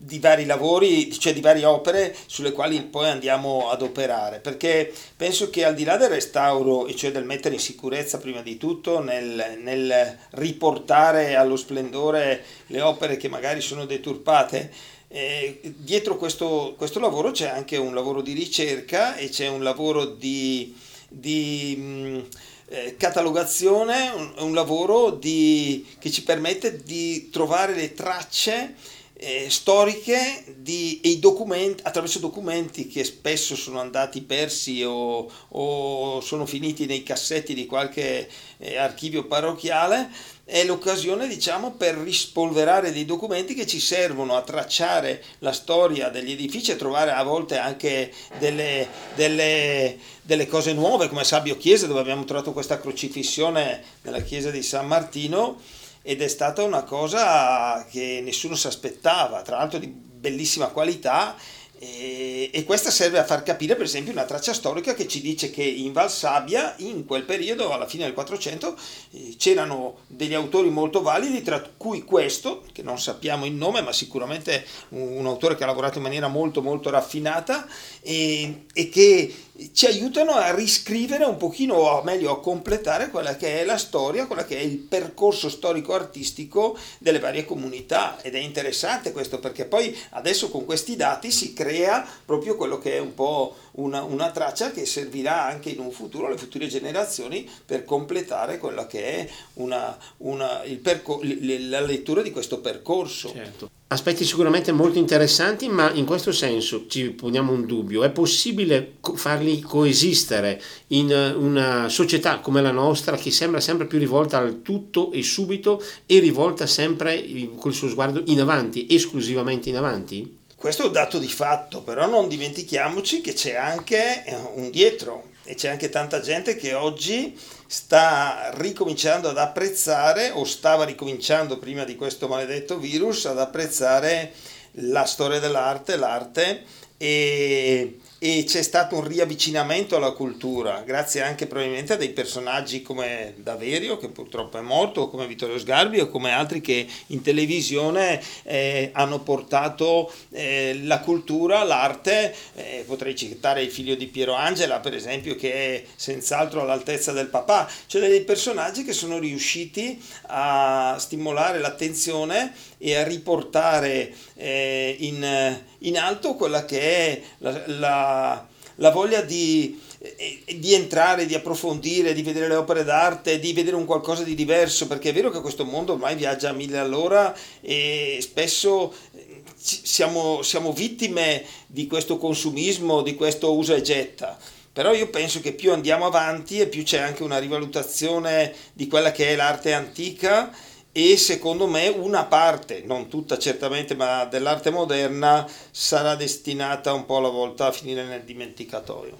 di 0.00 0.20
vari 0.20 0.46
lavori, 0.46 1.10
cioè 1.18 1.32
di 1.32 1.40
varie 1.40 1.64
opere 1.64 2.14
sulle 2.26 2.52
quali 2.52 2.80
poi 2.82 3.08
andiamo 3.08 3.68
ad 3.68 3.82
operare, 3.82 4.38
perché 4.38 4.92
penso 5.16 5.50
che 5.50 5.64
al 5.64 5.74
di 5.74 5.82
là 5.82 5.96
del 5.96 6.08
restauro, 6.08 6.86
e 6.86 6.94
cioè 6.94 7.10
del 7.10 7.24
mettere 7.24 7.56
in 7.56 7.60
sicurezza 7.60 8.18
prima 8.18 8.40
di 8.40 8.56
tutto, 8.56 9.00
nel, 9.02 9.58
nel 9.60 10.16
riportare 10.30 11.34
allo 11.34 11.56
splendore 11.56 12.44
le 12.68 12.80
opere 12.80 13.16
che 13.16 13.28
magari 13.28 13.60
sono 13.60 13.86
deturpate, 13.86 14.70
eh, 15.08 15.60
dietro 15.76 16.16
questo, 16.16 16.74
questo, 16.78 17.00
lavoro 17.00 17.32
c'è 17.32 17.48
anche 17.48 17.76
un 17.76 17.92
lavoro 17.92 18.20
di 18.20 18.34
ricerca 18.34 19.16
e 19.16 19.30
c'è 19.30 19.48
un 19.48 19.64
lavoro 19.64 20.04
di, 20.04 20.76
di 21.08 21.74
mh, 21.76 22.26
eh, 22.68 22.96
catalogazione, 22.96 24.12
un, 24.14 24.32
un 24.38 24.54
lavoro 24.54 25.10
di, 25.10 25.84
che 25.98 26.10
ci 26.10 26.22
permette 26.22 26.82
di 26.84 27.30
trovare 27.30 27.74
le 27.74 27.94
tracce 27.94 28.74
eh, 29.20 29.50
storiche 29.50 30.44
di, 30.56 31.00
e 31.00 31.18
documenti, 31.18 31.82
attraverso 31.84 32.20
documenti 32.20 32.86
che 32.86 33.02
spesso 33.02 33.56
sono 33.56 33.80
andati 33.80 34.22
persi 34.22 34.84
o, 34.84 35.28
o 35.48 36.20
sono 36.20 36.46
finiti 36.46 36.86
nei 36.86 37.02
cassetti 37.02 37.52
di 37.52 37.66
qualche 37.66 38.28
eh, 38.58 38.76
archivio 38.76 39.26
parrocchiale 39.26 40.36
è 40.44 40.64
l'occasione 40.64 41.26
diciamo 41.26 41.72
per 41.72 41.96
rispolverare 41.96 42.90
dei 42.92 43.04
documenti 43.04 43.54
che 43.54 43.66
ci 43.66 43.80
servono 43.80 44.34
a 44.34 44.40
tracciare 44.40 45.22
la 45.40 45.52
storia 45.52 46.08
degli 46.08 46.30
edifici 46.30 46.70
e 46.70 46.76
trovare 46.76 47.10
a 47.10 47.22
volte 47.22 47.58
anche 47.58 48.10
delle, 48.38 48.88
delle, 49.14 49.98
delle 50.22 50.46
cose 50.46 50.72
nuove 50.72 51.08
come 51.08 51.24
Sabio 51.24 51.58
Chiesa 51.58 51.86
dove 51.86 52.00
abbiamo 52.00 52.24
trovato 52.24 52.52
questa 52.52 52.80
crocifissione 52.80 53.82
nella 54.02 54.22
chiesa 54.22 54.50
di 54.50 54.62
San 54.62 54.86
Martino 54.86 55.60
ed 56.02 56.22
è 56.22 56.28
stata 56.28 56.62
una 56.62 56.82
cosa 56.82 57.86
che 57.90 58.20
nessuno 58.22 58.54
si 58.54 58.66
aspettava, 58.66 59.42
tra 59.42 59.56
l'altro 59.58 59.78
di 59.78 59.86
bellissima 59.86 60.68
qualità 60.68 61.36
e, 61.80 62.50
e, 62.52 62.64
questa 62.64 62.90
serve 62.90 63.20
a 63.20 63.24
far 63.24 63.44
capire 63.44 63.76
per 63.76 63.84
esempio 63.84 64.10
una 64.10 64.24
traccia 64.24 64.52
storica 64.52 64.94
che 64.94 65.06
ci 65.06 65.20
dice 65.20 65.48
che 65.48 65.62
in 65.62 65.92
Valsabbia 65.92 66.74
in 66.78 67.06
quel 67.06 67.22
periodo 67.22 67.72
alla 67.72 67.86
fine 67.86 68.02
del 68.02 68.14
400 68.14 68.76
eh, 69.12 69.36
c'erano 69.38 69.98
degli 70.08 70.34
autori 70.34 70.70
molto 70.70 71.02
validi 71.02 71.40
tra 71.40 71.62
cui 71.76 72.02
questo 72.02 72.64
che 72.72 72.82
non 72.82 72.98
sappiamo 72.98 73.46
il 73.46 73.52
nome 73.52 73.80
ma 73.80 73.92
sicuramente 73.92 74.66
un, 74.88 75.18
un 75.18 75.26
autore 75.26 75.54
che 75.54 75.62
ha 75.62 75.66
lavorato 75.66 75.98
in 75.98 76.02
maniera 76.02 76.26
molto 76.26 76.62
molto 76.62 76.90
raffinata 76.90 77.64
e, 78.00 78.64
e 78.74 78.88
che 78.88 79.32
ci 79.72 79.86
aiutano 79.86 80.32
a 80.32 80.54
riscrivere 80.54 81.24
un 81.24 81.36
pochino 81.36 81.74
o 81.74 82.02
meglio 82.02 82.30
a 82.30 82.40
completare 82.40 83.08
quella 83.08 83.36
che 83.36 83.60
è 83.60 83.64
la 83.64 83.76
storia, 83.76 84.26
quella 84.26 84.44
che 84.44 84.56
è 84.56 84.62
il 84.62 84.76
percorso 84.76 85.48
storico-artistico 85.48 86.78
delle 86.98 87.18
varie 87.18 87.44
comunità 87.44 88.20
ed 88.22 88.36
è 88.36 88.38
interessante 88.38 89.10
questo 89.10 89.40
perché 89.40 89.64
poi 89.64 89.96
adesso 90.10 90.48
con 90.50 90.64
questi 90.64 90.94
dati 90.94 91.32
si 91.32 91.54
crea 91.54 92.06
proprio 92.24 92.56
quello 92.56 92.78
che 92.78 92.94
è 92.94 92.98
un 93.00 93.14
po' 93.14 93.56
una, 93.72 94.02
una 94.02 94.30
traccia 94.30 94.70
che 94.70 94.86
servirà 94.86 95.44
anche 95.44 95.70
in 95.70 95.80
un 95.80 95.90
futuro 95.90 96.26
alle 96.26 96.38
future 96.38 96.68
generazioni 96.68 97.48
per 97.64 97.84
completare 97.84 98.58
quella 98.58 98.86
che 98.86 99.04
è 99.04 99.28
una, 99.54 99.96
una, 100.18 100.62
percor- 100.80 101.24
la 101.24 101.80
lettura 101.80 102.22
di 102.22 102.30
questo 102.30 102.60
percorso. 102.60 103.32
Certo. 103.32 103.77
Aspetti 103.90 104.22
sicuramente 104.22 104.70
molto 104.70 104.98
interessanti, 104.98 105.66
ma 105.66 105.90
in 105.92 106.04
questo 106.04 106.30
senso 106.30 106.84
ci 106.88 107.08
poniamo 107.08 107.52
un 107.52 107.64
dubbio. 107.64 108.04
È 108.04 108.10
possibile 108.10 108.96
farli 109.14 109.60
coesistere 109.60 110.60
in 110.88 111.10
una 111.36 111.88
società 111.88 112.40
come 112.40 112.60
la 112.60 112.70
nostra 112.70 113.16
che 113.16 113.30
sembra 113.30 113.60
sempre 113.60 113.86
più 113.86 113.98
rivolta 113.98 114.36
al 114.36 114.60
tutto 114.60 115.10
e 115.12 115.22
subito 115.22 115.82
e 116.04 116.18
rivolta 116.18 116.66
sempre 116.66 117.26
col 117.56 117.72
suo 117.72 117.88
sguardo 117.88 118.22
in 118.26 118.40
avanti, 118.40 118.86
esclusivamente 118.90 119.70
in 119.70 119.76
avanti? 119.78 120.36
Questo 120.54 120.82
è 120.82 120.86
un 120.86 120.92
dato 120.92 121.18
di 121.18 121.28
fatto, 121.28 121.80
però 121.80 122.06
non 122.06 122.28
dimentichiamoci 122.28 123.22
che 123.22 123.32
c'è 123.32 123.54
anche 123.54 124.22
eh, 124.26 124.36
un 124.56 124.70
dietro 124.70 125.30
e 125.48 125.54
c'è 125.54 125.70
anche 125.70 125.88
tanta 125.88 126.20
gente 126.20 126.56
che 126.56 126.74
oggi 126.74 127.34
sta 127.66 128.50
ricominciando 128.56 129.30
ad 129.30 129.38
apprezzare 129.38 130.28
o 130.28 130.44
stava 130.44 130.84
ricominciando 130.84 131.56
prima 131.56 131.84
di 131.84 131.96
questo 131.96 132.28
maledetto 132.28 132.76
virus 132.76 133.24
ad 133.24 133.38
apprezzare 133.38 134.30
la 134.72 135.06
storia 135.06 135.40
dell'arte, 135.40 135.96
l'arte 135.96 136.64
e 136.98 137.98
e 138.18 138.44
c'è 138.44 138.62
stato 138.62 138.96
un 138.96 139.06
riavvicinamento 139.06 139.94
alla 139.94 140.10
cultura, 140.10 140.82
grazie 140.84 141.22
anche 141.22 141.46
probabilmente 141.46 141.92
a 141.92 141.96
dei 141.96 142.10
personaggi 142.10 142.82
come 142.82 143.34
Daverio, 143.36 143.96
che 143.96 144.08
purtroppo 144.08 144.58
è 144.58 144.60
morto, 144.60 145.08
come 145.08 145.26
Vittorio 145.28 145.58
Sgarbi, 145.58 146.00
o 146.00 146.08
come 146.08 146.32
altri 146.32 146.60
che 146.60 146.86
in 147.08 147.22
televisione 147.22 148.20
eh, 148.42 148.90
hanno 148.92 149.20
portato 149.20 150.12
eh, 150.30 150.80
la 150.82 150.98
cultura, 150.98 151.62
l'arte. 151.62 152.34
Eh, 152.54 152.84
potrei 152.86 153.14
citare 153.14 153.62
il 153.62 153.70
figlio 153.70 153.94
di 153.94 154.06
Piero 154.06 154.34
Angela, 154.34 154.80
per 154.80 154.94
esempio, 154.94 155.36
che 155.36 155.52
è 155.52 155.84
senz'altro 155.94 156.62
all'altezza 156.62 157.12
del 157.12 157.28
papà. 157.28 157.70
Cioè 157.86 158.00
dei 158.08 158.22
personaggi 158.22 158.82
che 158.82 158.92
sono 158.92 159.18
riusciti 159.18 160.02
a 160.26 160.96
stimolare 160.98 161.60
l'attenzione 161.60 162.52
e 162.78 162.94
a 162.96 163.04
riportare 163.04 164.12
eh, 164.38 164.94
in, 165.00 165.58
in, 165.78 165.98
alto 165.98 166.34
quella 166.34 166.64
che 166.64 166.80
è 166.80 167.20
la, 167.38 167.62
la, 167.66 168.46
la 168.76 168.90
voglia 168.90 169.20
di, 169.20 169.80
eh, 169.98 170.42
di, 170.56 170.74
entrare, 170.74 171.26
di 171.26 171.34
approfondire, 171.34 172.14
di 172.14 172.22
vedere 172.22 172.46
le 172.46 172.54
opere 172.54 172.84
d'arte, 172.84 173.40
di 173.40 173.52
vedere 173.52 173.74
un 173.74 173.84
qualcosa 173.84 174.22
di 174.22 174.36
diverso, 174.36 174.86
perché 174.86 175.10
è 175.10 175.12
vero 175.12 175.30
che 175.30 175.40
questo 175.40 175.64
mondo 175.64 175.92
ormai 175.92 176.14
viaggia 176.14 176.50
a 176.50 176.52
mille 176.52 176.78
all'ora 176.78 177.36
e 177.60 178.18
spesso 178.20 178.94
eh, 179.16 179.42
siamo, 179.56 180.42
siamo 180.42 180.72
vittime 180.72 181.44
di 181.66 181.88
questo 181.88 182.16
consumismo, 182.16 183.02
di 183.02 183.16
questo 183.16 183.54
usa 183.54 183.74
e 183.74 183.82
getta. 183.82 184.38
Però 184.72 184.94
io 184.94 185.08
penso 185.08 185.40
che 185.40 185.54
più 185.54 185.72
andiamo 185.72 186.06
avanti 186.06 186.60
e 186.60 186.68
più 186.68 186.84
c'è 186.84 186.98
anche 186.98 187.24
una 187.24 187.38
rivalutazione 187.38 188.54
di 188.72 188.86
quella 188.86 189.10
che 189.10 189.30
è 189.30 189.34
l'arte 189.34 189.72
antica 189.72 190.54
e 191.00 191.16
secondo 191.16 191.68
me 191.68 191.86
una 191.86 192.24
parte, 192.24 192.82
non 192.84 193.06
tutta 193.06 193.38
certamente, 193.38 193.94
ma 193.94 194.24
dell'arte 194.24 194.70
moderna 194.70 195.48
sarà 195.70 196.16
destinata 196.16 196.92
un 196.92 197.06
po' 197.06 197.18
alla 197.18 197.28
volta 197.28 197.66
a 197.66 197.72
finire 197.72 198.02
nel 198.02 198.24
dimenticatoio. 198.24 199.16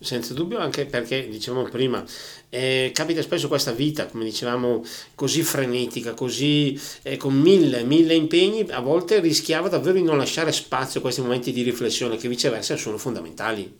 Senza 0.00 0.34
dubbio 0.34 0.58
anche 0.58 0.86
perché, 0.86 1.28
dicevamo 1.28 1.68
prima, 1.68 2.04
eh, 2.48 2.90
capita 2.92 3.22
spesso 3.22 3.46
questa 3.46 3.70
vita, 3.70 4.06
come 4.06 4.24
dicevamo, 4.24 4.82
così 5.14 5.44
frenetica, 5.44 6.12
così 6.14 6.76
eh, 7.02 7.16
con 7.16 7.34
mille, 7.34 7.84
mille 7.84 8.14
impegni, 8.14 8.66
a 8.70 8.80
volte 8.80 9.20
rischiava 9.20 9.68
davvero 9.68 9.96
di 9.96 10.02
non 10.02 10.18
lasciare 10.18 10.50
spazio 10.50 10.98
a 10.98 11.02
questi 11.02 11.20
momenti 11.20 11.52
di 11.52 11.62
riflessione 11.62 12.16
che 12.16 12.26
viceversa 12.26 12.76
sono 12.76 12.98
fondamentali. 12.98 13.72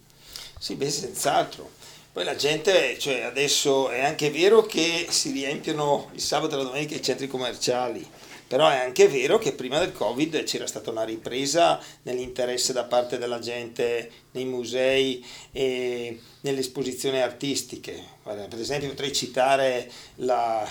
Sì, 0.60 0.76
beh, 0.76 0.88
senz'altro. 0.88 1.70
Poi 2.12 2.24
la 2.24 2.34
gente, 2.34 2.98
cioè 2.98 3.20
adesso 3.20 3.88
è 3.88 4.02
anche 4.02 4.30
vero 4.30 4.62
che 4.62 5.06
si 5.10 5.30
riempiono 5.30 6.10
il 6.12 6.20
sabato 6.20 6.54
e 6.54 6.56
la 6.56 6.64
domenica 6.64 6.96
i 6.96 7.02
centri 7.02 7.28
commerciali, 7.28 8.04
però 8.48 8.68
è 8.68 8.78
anche 8.78 9.06
vero 9.06 9.38
che 9.38 9.52
prima 9.52 9.78
del 9.78 9.92
Covid 9.92 10.42
c'era 10.42 10.66
stata 10.66 10.90
una 10.90 11.04
ripresa 11.04 11.80
nell'interesse 12.02 12.72
da 12.72 12.82
parte 12.82 13.16
della 13.16 13.38
gente 13.38 14.10
nei 14.32 14.44
musei 14.44 15.24
e 15.52 16.18
nelle 16.40 16.58
esposizioni 16.58 17.22
artistiche. 17.22 18.02
Per 18.24 18.58
esempio 18.58 18.88
potrei 18.88 19.12
citare 19.12 19.88
la, 20.16 20.68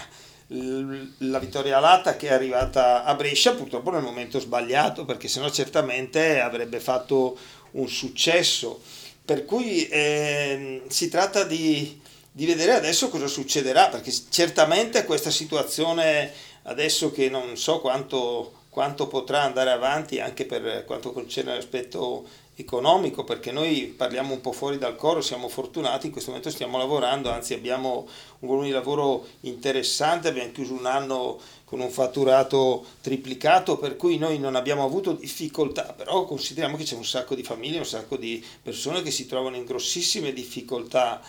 la 0.47 1.39
Vittoria 1.39 1.79
Lata 1.79 2.17
che 2.17 2.27
è 2.27 2.33
arrivata 2.33 3.05
a 3.05 3.15
Brescia 3.15 3.53
purtroppo 3.53 3.91
nel 3.91 4.03
momento 4.03 4.41
sbagliato 4.41 5.05
perché 5.05 5.29
sennò 5.29 5.49
certamente 5.49 6.41
avrebbe 6.41 6.81
fatto 6.81 7.37
un 7.71 7.87
successo 7.87 8.81
per 9.29 9.45
cui 9.45 9.87
eh, 9.89 10.81
si 10.87 11.07
tratta 11.07 11.43
di, 11.43 12.01
di, 12.31 12.47
vedere 12.47 12.73
adesso 12.73 13.09
cosa 13.09 13.27
succederà, 13.27 13.87
perché 13.89 14.11
certamente 14.31 15.05
questa 15.05 15.29
situazione, 15.29 16.33
adesso 16.63 17.11
che 17.11 17.29
non 17.29 17.55
so 17.55 17.79
quanto, 17.79 18.63
quanto 18.69 19.05
potrà 19.05 19.43
andare 19.43 19.69
avanti 19.69 20.19
anche 20.19 20.47
per 20.47 20.83
quanto 20.83 21.11
concerne 21.11 21.53
l'aspetto 21.53 22.27
economico, 22.61 23.23
perché 23.23 23.51
noi 23.51 23.93
parliamo 23.95 24.33
un 24.33 24.41
po' 24.41 24.51
fuori 24.51 24.77
dal 24.77 24.95
coro, 24.95 25.21
siamo 25.21 25.47
fortunati, 25.47 26.07
in 26.07 26.11
questo 26.11 26.31
momento 26.31 26.51
stiamo 26.51 26.77
lavorando, 26.77 27.31
anzi 27.31 27.53
abbiamo 27.53 28.07
un 28.39 28.47
volume 28.47 28.67
di 28.67 28.73
lavoro 28.73 29.25
interessante, 29.41 30.27
abbiamo 30.27 30.51
chiuso 30.51 30.73
un 30.73 30.85
anno 30.85 31.39
con 31.65 31.79
un 31.79 31.89
fatturato 31.89 32.85
triplicato, 33.01 33.77
per 33.77 33.95
cui 33.95 34.17
noi 34.17 34.39
non 34.39 34.55
abbiamo 34.55 34.83
avuto 34.83 35.13
difficoltà, 35.13 35.93
però 35.95 36.25
consideriamo 36.25 36.77
che 36.77 36.83
c'è 36.83 36.95
un 36.95 37.05
sacco 37.05 37.35
di 37.35 37.43
famiglie, 37.43 37.77
un 37.77 37.85
sacco 37.85 38.17
di 38.17 38.43
persone 38.61 39.01
che 39.01 39.11
si 39.11 39.27
trovano 39.27 39.55
in 39.55 39.65
grossissime 39.65 40.33
difficoltà. 40.33 41.21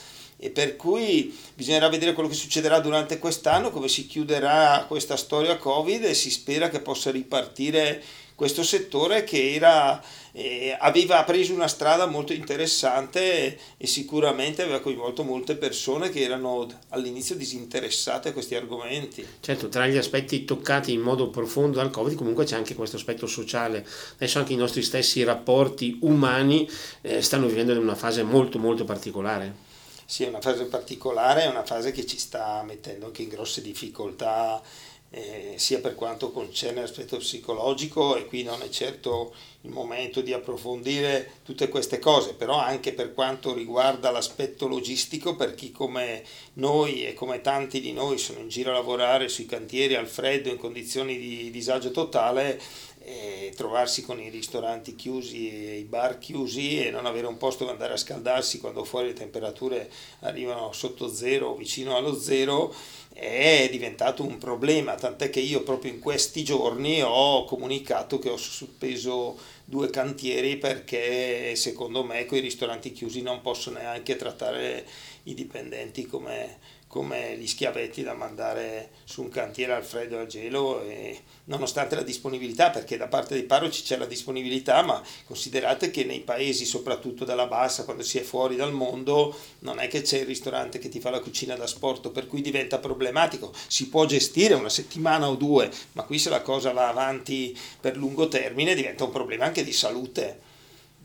E 0.43 0.49
per 0.49 0.77
cui 0.77 1.37
bisognerà 1.55 1.91
vedere 1.91 2.15
quello 2.15 2.31
che 2.31 2.35
succederà 2.35 2.81
durante 2.81 3.19
quest'anno, 3.19 3.71
come 3.71 3.89
si 3.89 4.07
chiuderà 4.07 4.87
questa 4.89 5.19
storia 5.19 5.59
Covid 5.59 6.03
e 6.05 6.15
si 6.15 6.31
spera 6.31 6.71
che 6.71 6.81
possa 6.81 7.11
ripartire 7.11 8.03
questo 8.41 8.63
settore 8.63 9.23
che 9.23 9.53
era, 9.53 10.03
eh, 10.33 10.75
aveva 10.81 11.23
preso 11.25 11.53
una 11.53 11.69
strada 11.69 12.07
molto 12.07 12.33
interessante 12.33 13.59
e, 13.77 13.87
sicuramente 13.87 14.63
aveva 14.63 14.81
coinvolto 14.81 15.25
molte 15.25 15.57
persone 15.57 16.09
che 16.09 16.23
erano 16.23 16.67
all'inizio 16.89 17.37
disinteressate 17.37 18.31
a 18.31 18.33
questi 18.33 18.55
argomenti. 18.55 19.27
Certo, 19.41 19.69
tra 19.69 19.87
gli 19.87 19.99
aspetti 19.99 20.47
toccati 20.47 20.95
in 20.95 21.03
modo 21.03 21.29
profondo 21.29 21.77
dal 21.77 21.91
Covid 21.91 22.17
comunque 22.17 22.47
c'è 22.47 22.57
anche 22.57 22.75
questo 22.75 22.97
aspetto 22.97 23.27
sociale. 23.27 23.87
Adesso 24.15 24.39
anche 24.39 24.55
i 24.55 24.57
nostri 24.57 24.81
stessi 24.81 25.23
rapporti 25.23 25.99
umani 26.01 26.67
eh, 27.03 27.21
stanno 27.21 27.47
vivendo 27.47 27.73
in 27.73 27.79
una 27.79 27.95
fase 27.95 28.23
molto 28.23 28.59
molto 28.59 28.85
particolare. 28.85 29.69
Sì, 30.07 30.25
è 30.25 30.29
una 30.29 30.41
fase 30.41 30.65
particolare, 30.65 31.43
è 31.43 31.47
una 31.47 31.65
fase 31.65 31.93
che 31.93 32.07
ci 32.07 32.19
sta 32.19 32.63
mettendo 32.67 33.05
anche 33.05 33.21
in 33.21 33.29
grosse 33.29 33.61
difficoltà 33.61 34.63
eh, 35.13 35.55
sia 35.57 35.81
per 35.81 35.97
quanto 35.97 36.31
concerne 36.31 36.83
l'aspetto 36.83 37.17
psicologico 37.17 38.17
e 38.17 38.27
qui 38.27 38.45
non 38.45 38.63
è 38.63 38.69
certo 38.69 39.35
il 39.63 39.71
momento 39.71 40.21
di 40.21 40.33
approfondire 40.33 41.33
tutte 41.45 41.69
queste 41.69 41.99
cose, 41.99 42.35
però 42.35 42.59
anche 42.59 42.93
per 42.93 43.13
quanto 43.13 43.53
riguarda 43.53 44.11
l'aspetto 44.11 44.69
logistico 44.69 45.35
per 45.35 45.55
chi 45.55 45.73
come 45.73 46.23
noi 46.55 47.05
e 47.07 47.15
come 47.15 47.41
tanti 47.41 47.81
di 47.81 47.93
noi 47.93 48.19
sono 48.19 48.39
in 48.39 48.49
giro 48.49 48.71
a 48.71 48.75
lavorare 48.75 49.29
sui 49.29 49.47
cantieri 49.47 49.97
al 49.97 50.07
freddo 50.07 50.49
in 50.49 50.57
condizioni 50.57 51.19
di 51.19 51.51
disagio 51.51 51.91
totale, 51.91 52.59
e 53.03 53.53
trovarsi 53.57 54.03
con 54.03 54.21
i 54.21 54.29
ristoranti 54.29 54.95
chiusi 54.95 55.51
e 55.51 55.79
i 55.79 55.85
bar 55.85 56.19
chiusi 56.19 56.85
e 56.85 56.91
non 56.91 57.07
avere 57.07 57.27
un 57.27 57.39
posto 57.39 57.61
dove 57.61 57.73
andare 57.73 57.95
a 57.95 57.97
scaldarsi 57.97 58.61
quando 58.61 58.85
fuori 58.85 59.09
le 59.09 59.13
temperature 59.15 59.91
arrivano 60.21 60.73
sotto 60.73 61.09
zero 61.13 61.49
o 61.49 61.57
vicino 61.57 61.97
allo 61.97 62.15
zero 62.15 62.73
è 63.21 63.69
diventato 63.71 64.25
un 64.25 64.39
problema, 64.39 64.95
tant'è 64.95 65.29
che 65.29 65.41
io 65.41 65.63
proprio 65.63 65.93
in 65.93 65.99
questi 65.99 66.43
giorni 66.43 67.03
ho 67.03 67.45
comunicato 67.45 68.19
che 68.19 68.31
ho 68.31 68.39
sospeso 68.39 69.39
due 69.63 69.91
cantieri 69.91 70.57
perché 70.57 71.55
secondo 71.55 72.03
me 72.03 72.25
con 72.25 72.39
i 72.39 72.41
ristoranti 72.41 72.93
chiusi 72.93 73.21
non 73.21 73.43
posso 73.43 73.71
neanche 73.71 74.17
trattare 74.17 74.87
i 75.25 75.35
dipendenti 75.35 76.07
come 76.07 76.79
come 76.91 77.37
gli 77.39 77.47
schiavetti 77.47 78.03
da 78.03 78.15
mandare 78.15 78.91
su 79.05 79.23
un 79.23 79.29
cantiere 79.29 79.75
al 79.75 79.85
freddo 79.85 80.17
e 80.17 80.23
al 80.23 80.27
gelo, 80.27 80.83
e, 80.83 81.21
nonostante 81.45 81.95
la 81.95 82.03
disponibilità, 82.03 82.71
perché 82.71 82.97
da 82.97 83.07
parte 83.07 83.35
dei 83.35 83.45
parroci 83.45 83.85
c'è 83.85 83.97
la 83.97 84.07
disponibilità, 84.07 84.83
ma 84.83 85.01
considerate 85.25 85.93
che 85.93 86.03
nei 86.03 86.19
paesi, 86.19 86.65
soprattutto 86.65 87.25
dalla 87.25 87.47
bassa, 87.47 87.85
quando 87.85 88.03
si 88.03 88.19
è 88.19 88.23
fuori 88.23 88.57
dal 88.57 88.73
mondo, 88.73 89.33
non 89.61 89.79
è 89.79 89.87
che 89.87 90.03
c'è 90.03 90.19
il 90.19 90.27
ristorante 90.27 90.81
che 90.81 90.89
ti 90.89 90.99
fa 90.99 91.11
la 91.11 91.21
cucina 91.21 91.55
da 91.55 91.69
sport, 91.69 92.11
per 92.11 92.27
cui 92.27 92.41
diventa 92.41 92.81
problematico. 93.11 93.53
Si 93.67 93.89
può 93.89 94.07
gestire 94.07 94.55
una 94.55 94.69
settimana 94.69 95.29
o 95.29 95.35
due, 95.35 95.71
ma 95.93 96.05
qui 96.05 96.19
se 96.19 96.31
la 96.31 96.43
cosa 96.43 96.73
va 96.73 96.89
avanti 96.89 97.57
per 97.81 97.97
lungo 97.97 98.29
termine 98.29 98.75
diventa 98.75 99.05
un 99.05 99.11
problema 99.11 99.45
anche 99.45 99.65
di 99.65 99.73
salute 99.73 100.49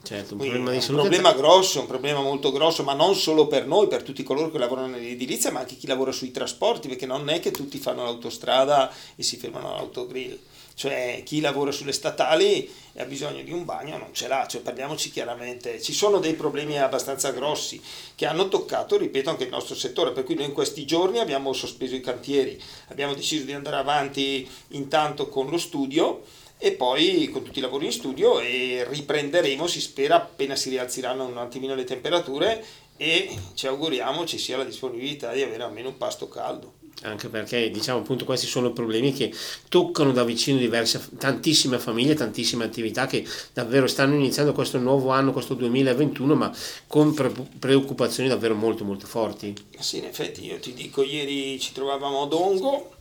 Certo, 0.06 0.34
un 0.34 0.40
problema, 0.40 0.70
di 0.70 0.82
salute. 0.82 1.02
un 1.02 1.10
problema 1.10 1.34
grosso, 1.34 1.80
un 1.80 1.88
problema 1.88 2.22
molto 2.22 2.52
grosso, 2.52 2.84
ma 2.84 2.94
non 2.94 3.16
solo 3.16 3.48
per 3.48 3.66
noi, 3.66 3.88
per 3.88 4.04
tutti 4.04 4.22
coloro 4.22 4.52
che 4.52 4.60
lavorano 4.60 4.90
nell'edilizia, 4.90 5.52
ma 5.52 5.62
anche 5.62 5.78
chi 5.78 5.88
lavora 5.88 6.12
sui 6.12 6.30
trasporti, 6.30 6.88
perché 6.88 7.08
non 7.08 7.28
è 7.28 7.40
che 7.40 7.50
tutti 7.50 7.80
fanno 7.80 8.04
l'autostrada 8.04 8.94
e 9.16 9.24
si 9.24 9.38
fermano 9.38 9.74
all'autogrill. 9.74 10.38
Cioè 10.76 11.24
chi 11.26 11.40
lavora 11.40 11.72
sulle 11.72 11.94
statali 11.94 12.70
e 12.98 13.02
ha 13.02 13.06
bisogno 13.06 13.44
di 13.44 13.52
un 13.52 13.66
bagno 13.66 13.98
non 13.98 14.14
ce 14.14 14.28
l'ha, 14.28 14.46
cioè 14.48 14.62
parliamoci 14.62 15.10
chiaramente, 15.10 15.82
ci 15.82 15.94
sono 15.94 16.20
dei 16.20 16.34
problemi 16.34 16.80
abbastanza 16.80 17.32
grossi 17.32 17.82
che 18.14 18.26
hanno 18.26 18.48
toccato, 18.48 18.98
ripeto, 18.98 19.30
anche 19.30 19.44
il 19.44 19.50
nostro 19.50 19.76
settore, 19.76 20.12
per 20.12 20.24
cui 20.24 20.36
noi 20.36 20.46
in 20.46 20.54
questi 20.54 20.86
giorni 20.86 21.20
abbiamo 21.20 21.52
sospeso 21.54 21.96
i 21.96 22.02
cantieri, 22.02 22.62
abbiamo 22.88 23.14
deciso 23.14 23.46
di 23.46 23.54
andare 23.54 23.78
avanti 23.78 24.48
intanto 24.70 25.28
con 25.28 25.50
lo 25.50 25.58
studio 25.58 26.24
e 26.58 26.72
poi 26.72 27.28
con 27.30 27.44
tutti 27.44 27.60
i 27.60 27.62
lavori 27.62 27.86
in 27.86 27.92
studio 27.92 28.40
e 28.40 28.86
riprenderemo, 28.88 29.68
si 29.68 29.82
spera, 29.82 30.16
appena 30.16 30.56
si 30.56 30.70
rialzeranno 30.70 31.26
un 31.26 31.38
attimino 31.38 31.76
le 31.76 31.84
temperature 31.84 32.64
e 32.98 33.38
ci 33.56 33.68
auguriamo 33.68 34.26
ci 34.26 34.38
sia 34.38 34.56
la 34.56 34.64
disponibilità 34.64 35.34
di 35.34 35.42
avere 35.42 35.64
almeno 35.64 35.90
un 35.90 35.98
pasto 35.98 36.30
caldo 36.30 36.85
anche 37.04 37.28
perché 37.28 37.70
diciamo 37.70 38.00
appunto 38.00 38.26
questi 38.26 38.48
sono 38.48 38.72
problemi 38.72 39.14
che 39.14 39.34
toccano 39.70 40.12
da 40.12 40.24
vicino 40.24 40.58
diverse 40.58 41.02
tantissime 41.18 41.78
famiglie, 41.78 42.14
tantissime 42.14 42.64
attività 42.64 43.06
che 43.06 43.28
davvero 43.54 43.88
stanno 43.88 44.16
iniziando 44.16 44.54
questo 44.54 44.78
nuovo 44.78 45.10
anno, 45.10 45.32
questo 45.32 45.54
2021, 45.54 46.36
ma 46.36 46.56
con 46.88 47.14
pre- 47.14 47.32
preoccupazioni 47.60 48.30
davvero 48.30 48.56
molto 48.56 48.84
molto 48.84 49.06
forti. 49.08 49.54
Sì, 49.80 49.98
in 49.98 50.06
effetti 50.06 50.46
io 50.46 50.60
ti 50.60 50.74
dico, 50.74 51.04
ieri 51.04 51.60
ci 51.60 51.74
trovavamo 51.74 52.24
a 52.24 52.28
Dongo, 52.28 52.94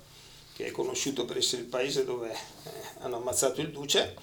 che 0.54 0.66
è 0.66 0.70
conosciuto 0.70 1.24
per 1.24 1.38
essere 1.38 1.62
il 1.62 1.68
paese 1.68 2.04
dove 2.04 2.30
eh, 2.30 2.70
hanno 3.00 3.16
ammazzato 3.16 3.60
il 3.60 3.70
duce. 3.70 4.14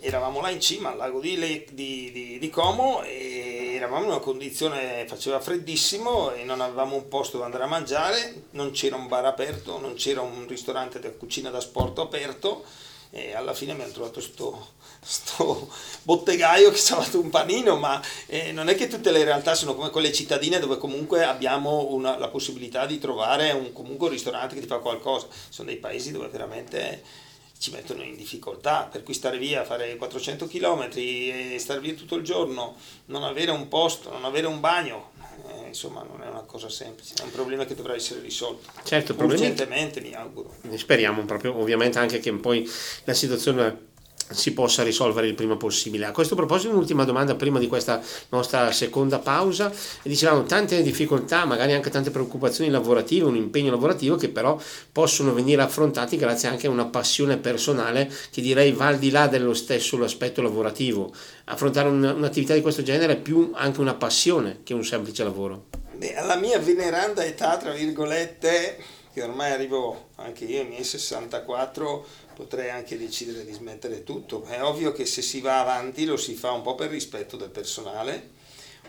Eravamo 0.00 0.40
là 0.40 0.50
in 0.50 0.60
cima 0.60 0.90
al 0.90 0.96
lago 0.96 1.18
di, 1.18 1.36
Le, 1.36 1.64
di, 1.72 2.12
di, 2.12 2.38
di, 2.38 2.50
Como 2.50 3.02
e 3.02 3.72
eravamo 3.74 4.04
in 4.04 4.10
una 4.10 4.20
condizione, 4.20 5.04
faceva 5.08 5.40
freddissimo 5.40 6.30
e 6.30 6.44
non 6.44 6.60
avevamo 6.60 6.94
un 6.94 7.08
posto 7.08 7.32
dove 7.32 7.46
andare 7.46 7.64
a 7.64 7.66
mangiare, 7.66 8.44
non 8.52 8.70
c'era 8.70 8.94
un 8.94 9.08
bar 9.08 9.24
aperto, 9.24 9.80
non 9.80 9.94
c'era 9.94 10.20
un 10.20 10.46
ristorante 10.46 11.00
da 11.00 11.10
cucina 11.10 11.50
da 11.50 11.58
sport 11.58 11.98
aperto 11.98 12.64
e 13.10 13.34
alla 13.34 13.54
fine 13.54 13.72
abbiamo 13.72 13.90
trovato 13.90 14.20
sto, 14.20 14.74
sto 15.00 15.68
bottegaio 16.02 16.70
che 16.70 16.78
ci 16.78 16.92
ha 16.92 17.00
fatto 17.02 17.18
un 17.18 17.30
panino, 17.30 17.76
ma 17.76 18.00
eh, 18.26 18.52
non 18.52 18.68
è 18.68 18.76
che 18.76 18.86
tutte 18.86 19.10
le 19.10 19.24
realtà 19.24 19.56
sono 19.56 19.74
come 19.74 19.90
quelle 19.90 20.12
cittadine 20.12 20.60
dove 20.60 20.78
comunque 20.78 21.24
abbiamo 21.24 21.88
una, 21.90 22.16
la 22.18 22.28
possibilità 22.28 22.86
di 22.86 23.00
trovare 23.00 23.50
un, 23.50 23.72
comunque 23.72 24.06
un 24.06 24.12
ristorante 24.12 24.54
che 24.54 24.60
ti 24.60 24.68
fa 24.68 24.78
qualcosa, 24.78 25.26
sono 25.48 25.68
dei 25.68 25.78
paesi 25.78 26.12
dove 26.12 26.28
veramente 26.28 27.26
ci 27.58 27.70
mettono 27.72 28.02
in 28.02 28.16
difficoltà, 28.16 28.88
per 28.90 29.02
cui 29.02 29.14
stare 29.14 29.36
via, 29.36 29.64
fare 29.64 29.96
400 29.96 30.46
km 30.46 30.90
e 30.94 31.56
stare 31.58 31.80
via 31.80 31.94
tutto 31.94 32.14
il 32.14 32.22
giorno, 32.22 32.76
non 33.06 33.24
avere 33.24 33.50
un 33.50 33.68
posto, 33.68 34.10
non 34.10 34.24
avere 34.24 34.46
un 34.46 34.60
bagno, 34.60 35.10
eh, 35.48 35.66
insomma 35.66 36.02
non 36.02 36.22
è 36.22 36.28
una 36.28 36.42
cosa 36.42 36.68
semplice, 36.68 37.14
è 37.18 37.22
un 37.22 37.32
problema 37.32 37.64
che 37.64 37.74
dovrà 37.74 37.94
essere 37.94 38.20
risolto. 38.20 38.70
Certo, 38.84 39.14
urgentemente 39.18 40.00
mi 40.00 40.14
auguro. 40.14 40.54
Speriamo 40.76 41.24
proprio 41.24 41.58
ovviamente 41.58 41.98
anche 41.98 42.20
che 42.20 42.32
poi 42.34 42.68
la 43.04 43.14
situazione 43.14 43.86
si 44.30 44.52
possa 44.52 44.82
risolvere 44.82 45.26
il 45.26 45.34
prima 45.34 45.56
possibile. 45.56 46.06
A 46.06 46.12
questo 46.12 46.34
proposito 46.34 46.70
un'ultima 46.70 47.04
domanda 47.04 47.34
prima 47.34 47.58
di 47.58 47.66
questa 47.66 48.00
nostra 48.30 48.70
seconda 48.72 49.18
pausa. 49.18 49.72
Dicevamo 50.02 50.44
tante 50.44 50.82
difficoltà, 50.82 51.44
magari 51.44 51.72
anche 51.72 51.90
tante 51.90 52.10
preoccupazioni 52.10 52.70
lavorative, 52.70 53.26
un 53.26 53.36
impegno 53.36 53.70
lavorativo 53.70 54.16
che 54.16 54.28
però 54.28 54.60
possono 54.92 55.32
venire 55.32 55.62
affrontati 55.62 56.16
grazie 56.16 56.48
anche 56.48 56.66
a 56.66 56.70
una 56.70 56.86
passione 56.86 57.36
personale 57.36 58.10
che 58.30 58.40
direi 58.40 58.72
va 58.72 58.86
al 58.86 58.98
di 58.98 59.10
là 59.10 59.26
dello 59.26 59.54
stesso 59.54 60.02
aspetto 60.02 60.42
lavorativo. 60.42 61.12
Affrontare 61.44 61.88
un, 61.88 62.02
un'attività 62.02 62.54
di 62.54 62.60
questo 62.60 62.82
genere 62.82 63.14
è 63.14 63.20
più 63.20 63.52
anche 63.54 63.80
una 63.80 63.94
passione 63.94 64.60
che 64.62 64.74
un 64.74 64.84
semplice 64.84 65.24
lavoro. 65.24 65.66
Beh, 65.94 66.14
alla 66.14 66.36
mia 66.36 66.58
veneranda 66.58 67.24
età, 67.24 67.56
tra 67.56 67.72
virgolette, 67.72 68.78
che 69.12 69.22
ormai 69.22 69.50
arrivo 69.50 70.10
anche 70.16 70.44
io 70.44 70.60
ai 70.60 70.68
miei 70.68 70.84
64, 70.84 72.06
potrei 72.38 72.70
anche 72.70 72.96
decidere 72.96 73.44
di 73.44 73.52
smettere 73.52 74.04
tutto. 74.04 74.44
È 74.44 74.62
ovvio 74.62 74.92
che 74.92 75.06
se 75.06 75.22
si 75.22 75.40
va 75.40 75.58
avanti 75.58 76.04
lo 76.04 76.16
si 76.16 76.34
fa 76.34 76.52
un 76.52 76.62
po' 76.62 76.76
per 76.76 76.88
rispetto 76.88 77.36
del 77.36 77.50
personale, 77.50 78.30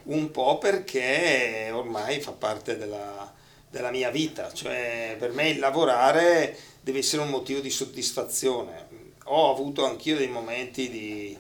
un 0.04 0.30
po' 0.30 0.60
perché 0.60 1.72
ormai 1.74 2.22
fa 2.22 2.34
parte 2.34 2.78
della, 2.78 3.34
della 3.68 3.90
mia 3.90 4.12
vita, 4.12 4.54
cioè 4.54 5.16
per 5.18 5.32
me 5.32 5.50
il 5.50 5.58
lavorare 5.58 6.56
deve 6.80 7.00
essere 7.00 7.24
un 7.24 7.30
motivo 7.30 7.60
di 7.60 7.72
soddisfazione. 7.72 8.88
Ho 9.24 9.52
avuto 9.52 9.84
anch'io 9.84 10.16
dei 10.16 10.28
momenti 10.28 10.88
di, 10.88 11.36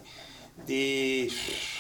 di 0.55 1.31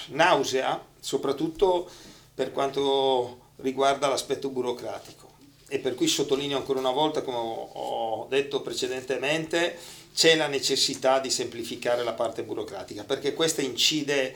nausea, 0.09 0.79
soprattutto 0.99 1.89
per 2.35 2.51
quanto 2.51 3.47
riguarda 3.55 4.07
l'aspetto 4.07 4.49
burocratico 4.49 5.27
e 5.67 5.79
per 5.79 5.95
cui 5.95 6.07
sottolineo 6.07 6.57
ancora 6.57 6.79
una 6.79 6.91
volta, 6.91 7.21
come 7.23 7.37
ho 7.37 8.27
detto 8.27 8.61
precedentemente, 8.61 9.77
c'è 10.13 10.35
la 10.35 10.47
necessità 10.47 11.19
di 11.19 11.29
semplificare 11.29 12.03
la 12.03 12.13
parte 12.13 12.43
burocratica, 12.43 13.03
perché 13.03 13.33
questa 13.33 13.61
incide 13.61 14.35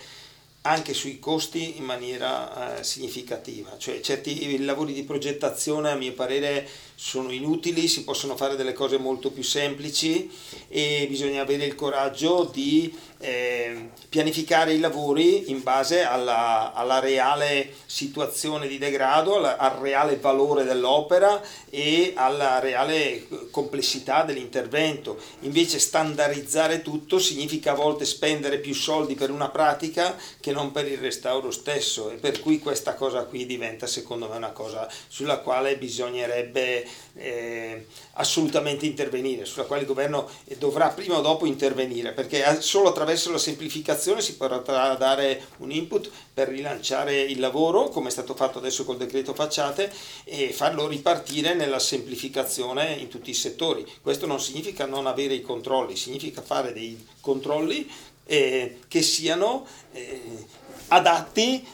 anche 0.65 0.93
sui 0.93 1.19
costi 1.19 1.77
in 1.77 1.83
maniera 1.83 2.79
eh, 2.79 2.83
significativa, 2.83 3.75
cioè 3.77 3.99
certi 3.99 4.63
lavori 4.63 4.93
di 4.93 5.03
progettazione 5.03 5.89
a 5.89 5.95
mio 5.95 6.13
parere 6.13 6.65
sono 6.95 7.31
inutili, 7.31 7.89
si 7.89 8.05
possono 8.05 8.38
fare 8.38 8.55
delle 8.55 8.71
cose 8.71 8.97
molto 8.97 9.29
più 9.29 9.43
semplici 9.43 10.29
e 10.69 11.05
bisogna 11.09 11.41
avere 11.41 11.65
il 11.65 11.75
coraggio 11.75 12.49
di 12.53 12.93
eh, 13.23 13.89
pianificare 14.09 14.73
i 14.73 14.79
lavori 14.79 15.49
in 15.49 15.63
base 15.63 16.03
alla, 16.03 16.73
alla 16.73 16.99
reale 16.99 17.73
situazione 17.86 18.67
di 18.67 18.77
degrado, 18.77 19.38
alla, 19.38 19.57
al 19.57 19.77
reale 19.79 20.17
valore 20.17 20.65
dell'opera 20.65 21.41
e 21.69 22.12
alla 22.15 22.59
reale 22.59 23.25
complessità 23.49 24.23
dell'intervento. 24.23 25.17
Invece 25.41 25.79
standardizzare 25.79 26.81
tutto 26.81 27.17
significa 27.17 27.71
a 27.71 27.75
volte 27.75 28.03
spendere 28.03 28.59
più 28.59 28.73
soldi 28.73 29.15
per 29.15 29.31
una 29.31 29.47
pratica 29.47 30.17
che 30.41 30.51
non 30.51 30.73
per 30.73 30.91
il 30.91 30.97
restauro 30.97 31.49
stesso 31.49 32.12
e 32.12 32.15
per 32.15 32.41
cui 32.41 32.59
questa 32.59 32.93
cosa 32.95 33.23
qui 33.23 33.45
diventa 33.45 33.88
secondo 33.88 34.27
me 34.27 34.36
una 34.36 34.51
cosa 34.51 34.88
sulla 35.07 35.38
quale 35.38 35.77
bisognerebbe 35.77 36.86
eh, 37.15 37.88
assolutamente 38.13 38.86
intervenire, 38.86 39.45
sulla 39.45 39.65
quale 39.65 39.82
il 39.82 39.88
governo 39.88 40.30
dovrà 40.58 40.89
prima 40.89 41.17
o 41.17 41.21
dopo 41.21 41.45
intervenire 41.45 42.12
perché 42.12 42.62
solo 42.62 42.89
attraverso 42.89 43.32
la 43.32 43.38
semplificazione 43.38 44.21
si 44.21 44.36
potrà 44.36 44.95
dare 44.95 45.47
un 45.58 45.71
input 45.71 46.10
per 46.34 46.47
rilanciare 46.49 47.21
il 47.21 47.39
lavoro, 47.39 47.89
come 47.89 48.08
è 48.08 48.12
stato 48.12 48.34
fatto 48.34 48.58
adesso 48.58 48.86
col 48.86 48.97
decreto 48.97 49.34
facciate, 49.34 49.91
e 50.23 50.52
farlo 50.52 50.88
ripartire 50.88 51.54
nella 51.54 51.80
semplificazione 51.80 52.93
in 52.93 53.08
tutti 53.08 53.30
i 53.30 53.36
settori. 53.36 53.86
Questo 54.02 54.26
non 54.26 54.39
significa 54.39 54.86
non 54.86 55.08
avere 55.08 55.36
i 55.36 55.41
controlli, 55.41 55.95
significa 55.95 56.41
fare 56.41 56.73
dei 56.73 57.06
controlli 57.19 57.89
eh, 58.26 58.80
che 58.88 59.02
siano 59.02 59.65
eh, 59.91 60.21
adatti 60.88 61.65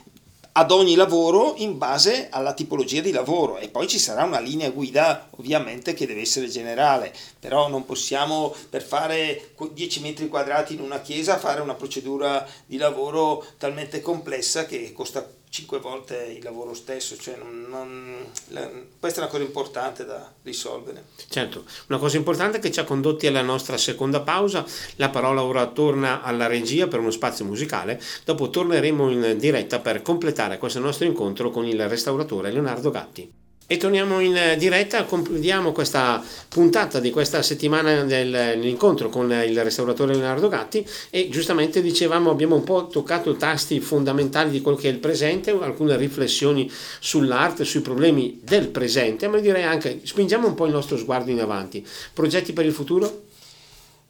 ad 0.51 0.71
ogni 0.71 0.95
lavoro 0.95 1.53
in 1.57 1.77
base 1.77 2.27
alla 2.29 2.53
tipologia 2.53 3.01
di 3.01 3.11
lavoro. 3.11 3.57
E 3.57 3.69
poi 3.69 3.87
ci 3.87 3.99
sarà 3.99 4.23
una 4.23 4.39
linea 4.39 4.69
guida 4.69 5.27
ovviamente 5.31 5.93
che 5.93 6.05
deve 6.05 6.21
essere 6.21 6.47
generale, 6.47 7.13
però 7.39 7.67
non 7.69 7.85
possiamo 7.85 8.53
per 8.69 8.81
fare 8.81 9.53
10 9.71 10.01
metri 10.01 10.27
quadrati 10.27 10.73
in 10.73 10.81
una 10.81 11.01
chiesa 11.01 11.37
fare 11.37 11.61
una 11.61 11.75
procedura 11.75 12.45
di 12.65 12.77
lavoro 12.77 13.45
talmente 13.57 14.01
complessa 14.01 14.65
che 14.65 14.91
costa 14.93 15.37
cinque 15.49 15.79
volte 15.79 16.35
il 16.37 16.43
lavoro 16.43 16.73
stesso, 16.73 17.17
cioè 17.17 17.35
non, 17.35 17.65
non, 17.67 18.15
la, 18.49 18.69
questa 18.99 19.19
è 19.19 19.23
una 19.23 19.31
cosa 19.31 19.43
importante 19.43 20.05
da 20.05 20.31
risolvere. 20.43 21.05
Certo, 21.27 21.65
una 21.87 21.97
cosa 21.97 22.17
importante 22.17 22.59
che 22.59 22.71
ci 22.71 22.79
ha 22.79 22.83
condotti 22.83 23.27
alla 23.27 23.41
nostra 23.41 23.77
seconda 23.77 24.21
pausa, 24.21 24.65
la 24.97 25.09
parola 25.09 25.43
ora 25.43 25.65
torna 25.67 26.21
alla 26.21 26.47
regia 26.47 26.87
per 26.87 26.99
uno 26.99 27.11
spazio 27.11 27.45
musicale, 27.45 28.01
dopo 28.23 28.49
torneremo 28.49 29.09
in 29.09 29.35
diretta 29.37 29.79
per 29.79 30.01
completare 30.01 30.57
questo 30.57 30.79
nostro 30.79 31.05
incontro 31.05 31.49
con 31.49 31.65
il 31.65 31.87
restauratore 31.89 32.51
Leonardo 32.51 32.91
Gatti. 32.91 33.38
E 33.71 33.77
torniamo 33.77 34.19
in 34.19 34.55
diretta, 34.57 35.03
concludiamo 35.03 35.71
questa 35.71 36.23
puntata 36.47 36.99
di 36.99 37.11
questa 37.11 37.43
settimana 37.43 38.03
dell'incontro 38.03 39.09
con 39.09 39.31
il 39.31 39.63
restauratore 39.63 40.13
Leonardo 40.13 40.47
Gatti 40.47 40.83
e 41.11 41.29
giustamente 41.29 41.79
dicevamo 41.79 42.31
abbiamo 42.31 42.55
un 42.55 42.63
po' 42.63 42.87
toccato 42.87 43.35
tasti 43.35 43.79
fondamentali 43.79 44.49
di 44.49 44.61
quello 44.61 44.75
che 44.75 44.89
è 44.89 44.91
il 44.91 44.97
presente, 44.97 45.51
alcune 45.51 45.97
riflessioni 45.97 46.67
sull'arte, 46.99 47.63
sui 47.63 47.81
problemi 47.81 48.39
del 48.41 48.69
presente, 48.69 49.27
ma 49.27 49.37
direi 49.37 49.61
anche 49.61 49.99
spingiamo 50.01 50.47
un 50.47 50.55
po' 50.55 50.65
il 50.65 50.71
nostro 50.71 50.97
sguardo 50.97 51.29
in 51.29 51.39
avanti. 51.39 51.85
Progetti 52.11 52.53
per 52.53 52.65
il 52.65 52.73
futuro? 52.73 53.25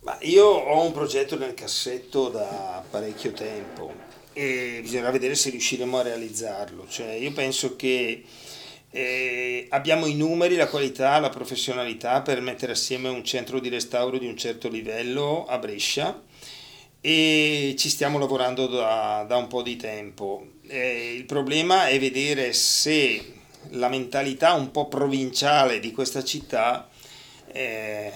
Ma 0.04 0.18
io 0.22 0.46
ho 0.46 0.86
un 0.86 0.94
progetto 0.94 1.38
nel 1.38 1.54
cassetto 1.54 2.30
da 2.30 2.82
parecchio 2.90 3.32
tempo 3.32 3.92
e 4.32 4.80
bisognerà 4.82 5.12
vedere 5.12 5.36
se 5.36 5.50
riusciremo 5.50 5.98
a 5.98 6.04
realizzarlo. 6.04 6.86
Cioè, 6.88 7.12
io 7.12 7.34
penso 7.34 7.76
che 7.76 8.24
eh, 8.92 9.68
abbiamo 9.70 10.08
i 10.08 10.16
numeri, 10.16 10.56
la 10.56 10.68
qualità, 10.68 11.20
la 11.20 11.30
professionalità 11.30 12.22
per 12.22 12.42
mettere 12.42 12.72
assieme 12.72 13.08
un 13.10 13.24
centro 13.24 13.60
di 13.60 13.70
restauro 13.70 14.18
di 14.18 14.26
un 14.26 14.36
certo 14.36 14.68
livello 14.68 15.46
a 15.46 15.60
Brescia 15.60 16.22
e 17.00 17.76
ci 17.78 17.88
stiamo 17.88 18.18
lavorando 18.18 18.66
da, 18.66 19.26
da 19.28 19.38
un 19.38 19.48
po' 19.48 19.62
di 19.62 19.76
tempo. 19.76 20.54
Eh, 20.68 21.14
il 21.16 21.26
problema 21.26 21.88
è 21.88 22.00
vedere 22.00 22.52
se 22.54 23.34
la 23.72 23.90
mentalità 23.90 24.54
un 24.54 24.72
po' 24.72 24.88
provinciale 24.88 25.80
di 25.80 25.92
questa 25.92 26.24
città 26.24 26.90
eh, 27.52 28.12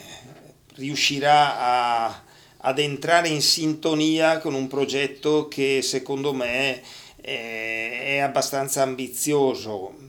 riuscirà 0.75 1.59
a, 1.59 2.23
ad 2.57 2.79
entrare 2.79 3.27
in 3.27 3.41
sintonia 3.41 4.39
con 4.39 4.55
un 4.55 4.67
progetto 4.67 5.47
che 5.47 5.81
secondo 5.83 6.33
me 6.33 6.81
è 7.21 8.17
abbastanza 8.17 8.81
ambizioso 8.81 10.02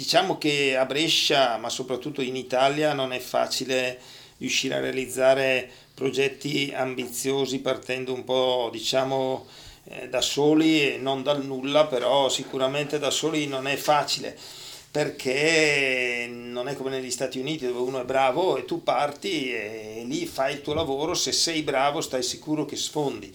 diciamo 0.00 0.38
che 0.38 0.78
a 0.78 0.86
Brescia, 0.86 1.58
ma 1.58 1.68
soprattutto 1.68 2.22
in 2.22 2.34
Italia, 2.34 2.94
non 2.94 3.12
è 3.12 3.18
facile 3.18 4.00
riuscire 4.38 4.76
a 4.76 4.80
realizzare 4.80 5.68
progetti 5.92 6.72
ambiziosi 6.74 7.58
partendo 7.58 8.14
un 8.14 8.24
po' 8.24 8.70
diciamo 8.72 9.46
eh, 9.84 10.08
da 10.08 10.22
soli 10.22 10.94
e 10.94 10.96
non 10.96 11.22
dal 11.22 11.44
nulla, 11.44 11.84
però 11.84 12.30
sicuramente 12.30 12.98
da 12.98 13.10
soli 13.10 13.46
non 13.46 13.66
è 13.66 13.76
facile 13.76 14.38
perché 14.90 16.26
non 16.32 16.66
è 16.66 16.74
come 16.74 16.90
negli 16.90 17.10
Stati 17.10 17.38
Uniti 17.38 17.66
dove 17.66 17.78
uno 17.80 18.00
è 18.00 18.04
bravo 18.04 18.56
e 18.56 18.64
tu 18.64 18.82
parti 18.82 19.52
e 19.52 20.02
lì 20.06 20.24
fai 20.24 20.54
il 20.54 20.62
tuo 20.62 20.72
lavoro, 20.72 21.12
se 21.12 21.30
sei 21.30 21.60
bravo 21.60 22.00
stai 22.00 22.22
sicuro 22.22 22.64
che 22.64 22.76
sfondi. 22.76 23.30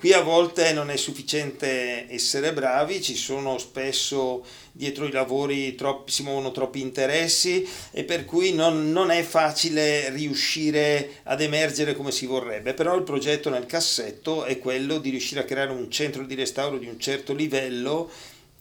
Qui 0.00 0.14
a 0.14 0.22
volte 0.22 0.72
non 0.72 0.88
è 0.88 0.96
sufficiente 0.96 2.10
essere 2.10 2.54
bravi, 2.54 3.02
ci 3.02 3.14
sono 3.14 3.58
spesso 3.58 4.42
dietro 4.72 5.04
i 5.04 5.10
lavori 5.10 5.74
troppi, 5.74 6.10
si 6.10 6.22
muovono 6.22 6.52
troppi 6.52 6.80
interessi 6.80 7.68
e 7.90 8.04
per 8.04 8.24
cui 8.24 8.54
non, 8.54 8.92
non, 8.92 9.10
è 9.10 9.22
facile 9.22 10.08
riuscire 10.08 11.16
ad 11.24 11.42
emergere 11.42 11.94
come 11.94 12.12
si 12.12 12.24
vorrebbe, 12.24 12.72
però 12.72 12.96
il 12.96 13.02
progetto 13.02 13.50
nel 13.50 13.66
cassetto 13.66 14.44
è 14.44 14.58
quello 14.58 14.96
di 14.96 15.10
riuscire 15.10 15.42
a 15.42 15.44
creare 15.44 15.72
un 15.72 15.90
centro 15.90 16.24
di 16.24 16.34
restauro 16.34 16.78
di 16.78 16.86
un 16.86 16.98
certo 16.98 17.34
livello 17.34 18.10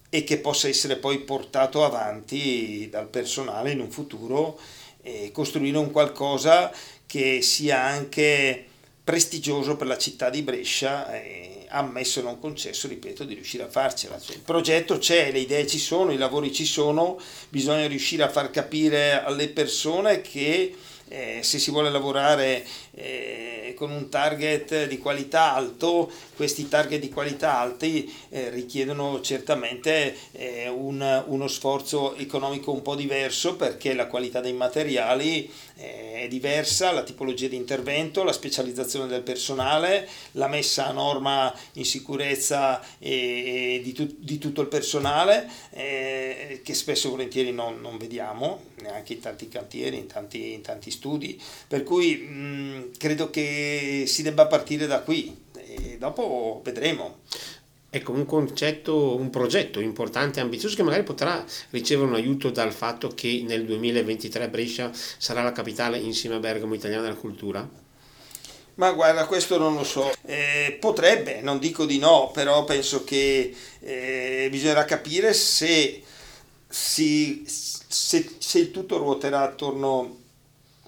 e 0.10 0.26
che 0.26 0.40
possa 0.40 0.68
essere 0.68 0.98
poi 0.98 1.20
portato 1.20 1.86
avanti 1.86 2.90
dal 2.92 3.08
personale 3.08 3.72
in 3.72 3.80
un 3.80 3.90
futuro 3.90 4.60
e 5.02 5.32
costruire 5.32 5.78
un 5.78 5.92
qualcosa 5.92 6.70
che 7.08 7.42
sia 7.42 7.82
anche 7.82 8.66
prestigioso 9.10 9.76
per 9.76 9.88
la 9.88 9.98
città 9.98 10.30
di 10.30 10.44
Brescia, 10.44 11.12
eh, 11.12 11.66
ammesso 11.70 12.20
e 12.20 12.22
non 12.22 12.38
concesso, 12.38 12.88
ripeto, 12.88 13.24
di 13.24 13.34
riuscire 13.34 13.64
a 13.64 13.68
farcela. 13.68 14.20
Cioè, 14.20 14.36
il 14.36 14.44
progetto 14.44 15.00
c'è, 15.00 15.32
le 15.32 15.40
idee 15.40 15.66
ci 15.66 15.80
sono, 15.80 16.12
i 16.12 16.18
lavori 16.18 16.54
ci 16.54 16.64
sono, 16.64 17.20
bisogna 17.50 17.88
riuscire 17.88 18.22
a 18.22 18.30
far 18.30 18.52
capire 18.52 19.24
alle 19.24 19.50
persone 19.50 20.22
che 20.22 20.76
eh, 21.08 21.40
se 21.42 21.58
si 21.58 21.72
vuole 21.72 21.90
lavorare 21.90 22.64
eh, 22.92 23.74
con 23.76 23.90
un 23.90 24.10
target 24.10 24.86
di 24.86 25.00
qualità 25.00 25.56
alto, 25.56 26.12
questi 26.40 26.70
target 26.70 27.02
di 27.02 27.10
qualità 27.10 27.60
alti 27.60 28.10
eh, 28.30 28.50
richiedono 28.50 29.20
certamente 29.20 30.16
eh, 30.32 30.70
un, 30.70 31.26
uno 31.28 31.48
sforzo 31.50 32.16
economico 32.16 32.72
un 32.72 32.82
po' 32.82 32.96
diverso 32.96 33.58
perché 33.58 33.94
la 33.94 34.08
qualità 34.08 34.40
dei 34.40 34.54
materiali 34.54 35.52
eh, 35.76 36.22
è 36.22 36.28
diversa, 36.30 36.94
la 36.94 37.04
tipologia 37.04 37.50
di 37.50 37.58
intervento, 37.58 38.24
la 38.24 38.32
specializzazione 38.32 39.08
del 39.08 39.22
personale, 39.22 40.08
la 40.34 40.48
messa 40.48 40.88
a 40.88 40.94
norma 40.94 41.54
in 41.74 41.84
sicurezza 41.84 42.82
di, 43.00 43.92
tu, 43.94 44.16
di, 44.18 44.38
tutto 44.38 44.62
il 44.62 44.68
personale 44.68 45.50
eh, 45.72 46.62
che 46.64 46.74
spesso 46.74 47.08
e 47.08 47.12
volentieri 47.12 47.52
non, 47.52 47.82
non, 47.82 47.98
vediamo 47.98 48.62
neanche 48.82 49.12
in 49.12 49.20
tanti 49.20 49.50
cantieri, 49.50 49.98
in 49.98 50.08
tanti, 50.08 50.54
in 50.54 50.62
tanti 50.62 50.90
studi, 50.90 51.38
per 51.68 51.84
cui 51.84 52.16
mh, 52.16 52.92
credo 52.98 53.30
che 53.30 54.06
si 54.08 54.24
debba 54.24 54.48
partire 54.48 54.88
da 54.88 55.02
qui 55.02 55.48
e 55.84 55.98
dopo 55.98 56.62
vedremo. 56.64 57.20
Ecco, 57.92 58.12
un 58.12 58.26
concetto, 58.26 59.16
un 59.16 59.32
progetto 59.32 59.80
importante 59.80 60.40
e 60.40 60.44
ambizioso 60.44 60.76
che 60.76 60.84
magari 60.84 61.02
potrà 61.02 61.44
ricevere 61.72 62.08
un 62.08 62.14
aiuto 62.14 62.52
dal 62.52 62.72
fatto 62.72 63.08
che 63.08 63.44
nel 63.48 63.66
2023 63.66 64.48
Brescia 64.50 64.92
sarà 64.94 65.42
la 65.42 65.52
capitale 65.52 65.98
insieme 65.98 66.36
a 66.36 66.40
Bergamo 66.40 66.76
italiana 66.76 67.02
della 67.02 67.16
cultura? 67.16 67.68
Ma 68.76 68.92
guarda, 68.92 69.26
questo 69.26 69.58
non 69.58 69.74
lo 69.74 69.84
so. 69.84 70.14
Eh, 70.24 70.78
potrebbe, 70.80 71.42
non 71.42 71.58
dico 71.58 71.86
di 71.86 71.98
no, 71.98 72.30
però 72.32 72.64
penso 72.64 73.04
che 73.04 73.54
eh, 73.80 74.48
bisognerà 74.52 74.86
capire 74.86 75.34
se, 75.34 76.02
si, 76.68 77.44
se, 77.46 78.36
se 78.38 78.60
il 78.60 78.72
tutto 78.72 78.98
ruoterà 78.98 79.42
attorno 79.42 80.19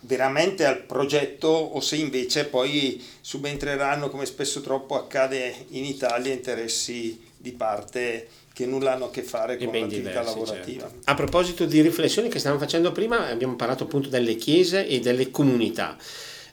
veramente 0.01 0.65
al 0.65 0.83
progetto 0.83 1.47
o 1.47 1.79
se 1.79 1.95
invece 1.95 2.45
poi 2.45 3.03
subentreranno 3.21 4.09
come 4.09 4.25
spesso 4.25 4.61
troppo 4.61 4.95
accade 4.95 5.65
in 5.69 5.85
Italia 5.85 6.33
interessi 6.33 7.19
di 7.37 7.51
parte 7.51 8.27
che 8.53 8.65
nulla 8.65 8.93
hanno 8.93 9.05
a 9.05 9.09
che 9.09 9.23
fare 9.23 9.57
con 9.57 9.67
l'attività 9.67 10.21
diversi, 10.21 10.25
lavorativa. 10.25 10.89
Certo. 10.89 10.99
A 11.05 11.15
proposito 11.15 11.65
di 11.65 11.81
riflessioni 11.81 12.29
che 12.29 12.39
stavamo 12.39 12.59
facendo 12.59 12.91
prima, 12.91 13.27
abbiamo 13.27 13.55
parlato 13.55 13.83
appunto 13.83 14.09
delle 14.09 14.35
chiese 14.35 14.87
e 14.87 14.99
delle 14.99 15.31
comunità. 15.31 15.97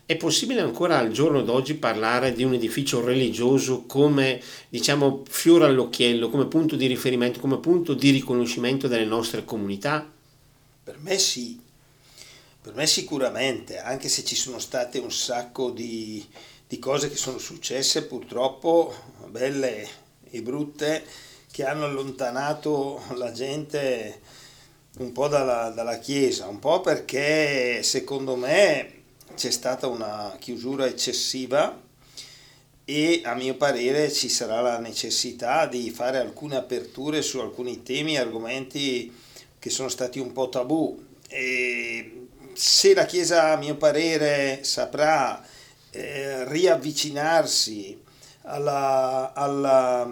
È 0.06 0.16
possibile 0.16 0.60
ancora 0.62 0.96
al 0.96 1.10
giorno 1.10 1.42
d'oggi 1.42 1.74
parlare 1.74 2.32
di 2.32 2.42
un 2.42 2.54
edificio 2.54 3.04
religioso 3.04 3.84
come 3.84 4.40
diciamo 4.68 5.22
fiore 5.28 5.66
all'occhiello, 5.66 6.30
come 6.30 6.46
punto 6.46 6.76
di 6.76 6.86
riferimento, 6.86 7.40
come 7.40 7.58
punto 7.58 7.92
di 7.92 8.10
riconoscimento 8.10 8.88
delle 8.88 9.04
nostre 9.04 9.44
comunità? 9.44 10.10
Per 10.82 10.96
me 11.00 11.18
sì, 11.18 11.60
per 12.68 12.76
me 12.76 12.86
sicuramente, 12.86 13.78
anche 13.78 14.10
se 14.10 14.22
ci 14.24 14.34
sono 14.34 14.58
state 14.58 14.98
un 14.98 15.10
sacco 15.10 15.70
di, 15.70 16.22
di 16.66 16.78
cose 16.78 17.08
che 17.08 17.16
sono 17.16 17.38
successe 17.38 18.04
purtroppo, 18.04 18.94
belle 19.28 19.88
e 20.28 20.42
brutte, 20.42 21.02
che 21.50 21.64
hanno 21.64 21.86
allontanato 21.86 23.00
la 23.16 23.32
gente 23.32 24.20
un 24.98 25.12
po' 25.12 25.28
dalla, 25.28 25.70
dalla 25.70 25.98
Chiesa, 25.98 26.46
un 26.46 26.58
po' 26.58 26.82
perché 26.82 27.82
secondo 27.82 28.36
me 28.36 28.92
c'è 29.34 29.50
stata 29.50 29.86
una 29.86 30.36
chiusura 30.38 30.84
eccessiva 30.84 31.80
e 32.84 33.22
a 33.24 33.34
mio 33.34 33.54
parere 33.54 34.12
ci 34.12 34.28
sarà 34.28 34.60
la 34.60 34.78
necessità 34.78 35.64
di 35.64 35.88
fare 35.88 36.18
alcune 36.18 36.56
aperture 36.56 37.22
su 37.22 37.38
alcuni 37.38 37.82
temi 37.82 38.16
e 38.16 38.18
argomenti 38.18 39.10
che 39.58 39.70
sono 39.70 39.88
stati 39.88 40.18
un 40.18 40.32
po' 40.32 40.50
tabù. 40.50 41.06
E 41.30 42.17
se 42.58 42.92
la 42.92 43.06
Chiesa, 43.06 43.52
a 43.52 43.56
mio 43.56 43.76
parere, 43.76 44.64
saprà 44.64 45.40
eh, 45.90 46.44
riavvicinarsi 46.48 48.02
alla, 48.42 49.32
alla, 49.32 50.10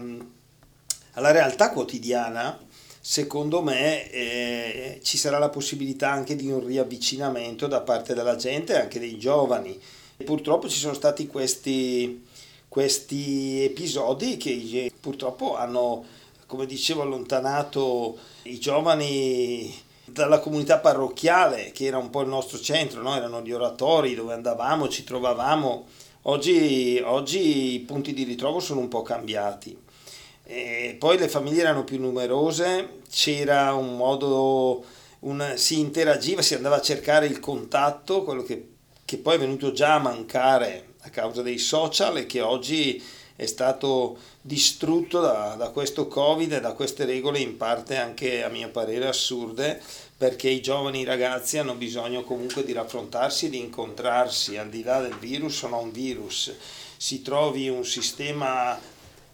alla, 1.15 1.31
realtà 1.33 1.73
quotidiana, 1.73 2.57
secondo 3.01 3.63
me 3.63 4.09
eh, 4.13 5.01
ci 5.03 5.19
sarà 5.19 5.39
la 5.39 5.49
possibilità 5.49 6.13
anche 6.13 6.37
di 6.37 6.49
un 6.49 6.65
riavvicinamento 6.65 7.67
da 7.67 7.81
parte 7.81 8.15
della 8.15 8.37
gente, 8.37 8.81
anche 8.81 9.01
dei 9.01 9.19
giovani. 9.19 9.77
Purtroppo 10.25 10.69
ci 10.69 10.79
sono 10.79 10.95
stati 10.95 11.27
questi, 11.27 12.25
questi 12.69 13.65
episodi 13.65 14.37
che 14.37 14.93
purtroppo 15.01 15.57
hanno, 15.57 16.05
come 16.47 16.65
dicevo, 16.65 17.03
allontanato 17.03 18.17
i 18.45 18.61
giovani 18.61 19.85
dalla 20.07 20.39
comunità 20.39 20.79
parrocchiale 20.79 21.73
che 21.73 21.85
era 21.85 21.99
un 21.99 22.11
po' 22.11 22.23
il 22.23 22.29
nostro 22.29 22.59
centro, 22.59 23.03
no? 23.03 23.17
erano 23.17 23.43
gli 23.43 23.53
oratori 23.53 24.15
dove 24.15 24.35
andavamo, 24.35 24.89
ci 24.89 25.05
trovavamo. 25.05 25.87
Oggi, 26.23 27.01
oggi 27.05 27.75
i 27.75 27.81
punti 27.81 28.13
di 28.13 28.25
ritrovo 28.25 28.61
sono 28.61 28.81
un 28.81 28.89
po' 28.89 29.03
cambiati. 29.03 29.77
E 30.45 30.97
poi 30.99 31.19
le 31.19 31.29
famiglie 31.29 31.63
erano 31.63 31.85
più 31.85 31.99
numerose, 31.99 33.01
c'era 33.11 33.75
un 33.75 33.97
modo, 33.97 34.85
un, 35.21 35.55
si 35.57 35.81
interagiva, 35.81 36.41
si 36.41 36.55
andava 36.55 36.77
a 36.77 36.81
cercare 36.81 37.27
il 37.27 37.41
contatto, 37.41 38.23
quello 38.23 38.45
che, 38.45 38.69
che 39.05 39.19
poi 39.19 39.35
è 39.35 39.39
venuto 39.39 39.73
già 39.73 39.95
a 39.95 40.01
mancare 40.01 40.95
a 41.01 41.11
causa 41.11 41.43
dei 41.43 41.59
social 41.59 42.19
e 42.19 42.27
che 42.27 42.41
oggi 42.41 43.03
è 43.37 43.47
stato 43.47 44.17
distrutto 44.41 45.21
da, 45.21 45.55
da, 45.57 45.69
questo 45.69 46.09
Covid 46.09 46.53
e 46.53 46.61
da 46.61 46.73
queste 46.73 47.05
regole 47.05 47.39
in 47.39 47.57
parte 47.57 47.97
anche 47.97 48.43
a 48.43 48.49
mio 48.49 48.71
parere 48.71 49.07
assurde 49.07 49.81
perché 50.17 50.49
i 50.49 50.63
giovani 50.63 51.05
ragazzi 51.05 51.59
hanno 51.59 51.75
bisogno 51.75 52.23
comunque 52.23 52.65
di 52.65 52.73
raffrontarsi, 52.73 53.51
di 53.51 53.59
incontrarsi 53.59 54.57
al 54.57 54.71
di 54.71 54.83
là 54.83 55.01
del 55.01 55.17
virus 55.19 55.63
o 55.63 55.69
non 55.69 55.93
virus. 55.93 56.55
Si 56.97 57.21
trovi 57.21 57.69
un 57.69 57.85
sistema 57.85 58.81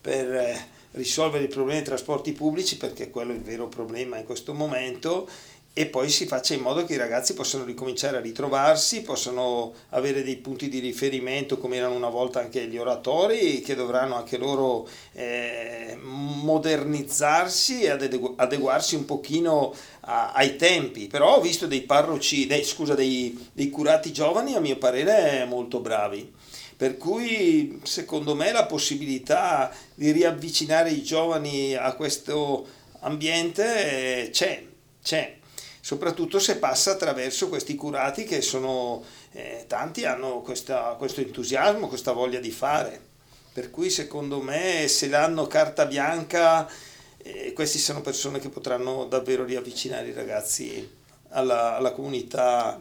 per 0.01 0.35
eh, 0.35 0.67
risolvere 0.93 1.45
i 1.45 1.49
problemi 1.49 1.79
dei 1.79 1.87
trasporti 1.87 2.33
pubblici 2.33 2.77
perché 2.77 3.11
quello 3.11 3.31
è 3.31 3.37
il 3.37 3.43
vero 3.43 3.69
problema 3.69 4.19
in 4.19 4.25
questo 4.25 4.53
momento 4.53 5.29
e 5.75 5.87
poi 5.87 6.11
si 6.11 6.27
faccia 6.27 6.53
in 6.53 6.61
modo 6.61 6.85
che 6.85 6.93
i 6.93 6.99
ragazzi 6.99 7.33
possano 7.33 7.65
ricominciare 7.65 8.19
a 8.19 8.21
ritrovarsi, 8.21 9.01
possano 9.01 9.73
avere 9.91 10.23
dei 10.23 10.37
punti 10.37 10.69
di 10.69 10.81
riferimento 10.81 11.57
come 11.57 11.77
erano 11.77 11.95
una 11.95 12.11
volta 12.11 12.41
anche 12.41 12.67
gli 12.67 12.77
oratori 12.77 13.63
che 13.63 13.75
dovranno 13.75 14.17
anche 14.17 14.37
loro 14.37 14.87
eh, 15.13 15.97
modernizzarsi 15.99 17.85
e 17.85 17.89
adeguarsi 17.89 18.97
un 18.97 19.07
pochino 19.07 19.75
a, 20.01 20.33
ai 20.33 20.57
tempi, 20.57 21.07
però 21.07 21.37
ho 21.37 21.41
visto 21.41 21.67
dei 21.67 21.83
parroci, 21.83 22.47
dei, 22.47 22.65
scusa, 22.65 22.95
dei, 22.95 23.49
dei 23.55 23.71
curati 23.71 24.13
giovani 24.13 24.55
a 24.55 24.61
mio 24.61 24.77
parere 24.77 25.47
molto 25.47 25.81
bravi. 25.81 26.31
Per 26.77 26.99
cui 26.99 27.81
secondo 27.85 28.35
me 28.35 28.53
la 28.53 28.67
possibilità 28.67 29.75
di 29.95 30.11
riavvicinare 30.11 30.91
i 30.91 31.03
giovani 31.03 31.75
a 31.75 31.95
questo 31.95 32.67
ambiente 33.01 34.29
c'è, 34.33 34.65
c'è 35.03 35.41
soprattutto 35.85 36.39
se 36.39 36.59
passa 36.59 36.93
attraverso 36.93 37.49
questi 37.49 37.75
curati 37.75 38.23
che 38.23 38.41
sono 38.41 39.03
eh, 39.33 39.65
tanti 39.67 40.05
hanno 40.05 40.41
questa, 40.41 40.95
questo 40.97 41.21
entusiasmo, 41.21 41.89
questa 41.89 42.13
voglia 42.13 42.39
di 42.39 42.53
fare. 42.53 43.11
Per 43.53 43.69
cui 43.69 43.91
secondo 43.91 44.41
me 44.41 44.87
se 44.87 45.09
danno 45.09 45.49
carta 45.49 45.85
bianca, 45.87 46.71
eh, 47.19 47.53
queste 47.53 47.79
sono 47.79 48.01
persone 48.01 48.39
che 48.39 48.49
potranno 48.49 49.07
davvero 49.07 49.45
riavvicinare 49.45 50.07
i 50.07 50.13
ragazzi 50.13 50.89
alla, 51.31 51.77
alla 51.77 51.91
comunità 51.91 52.79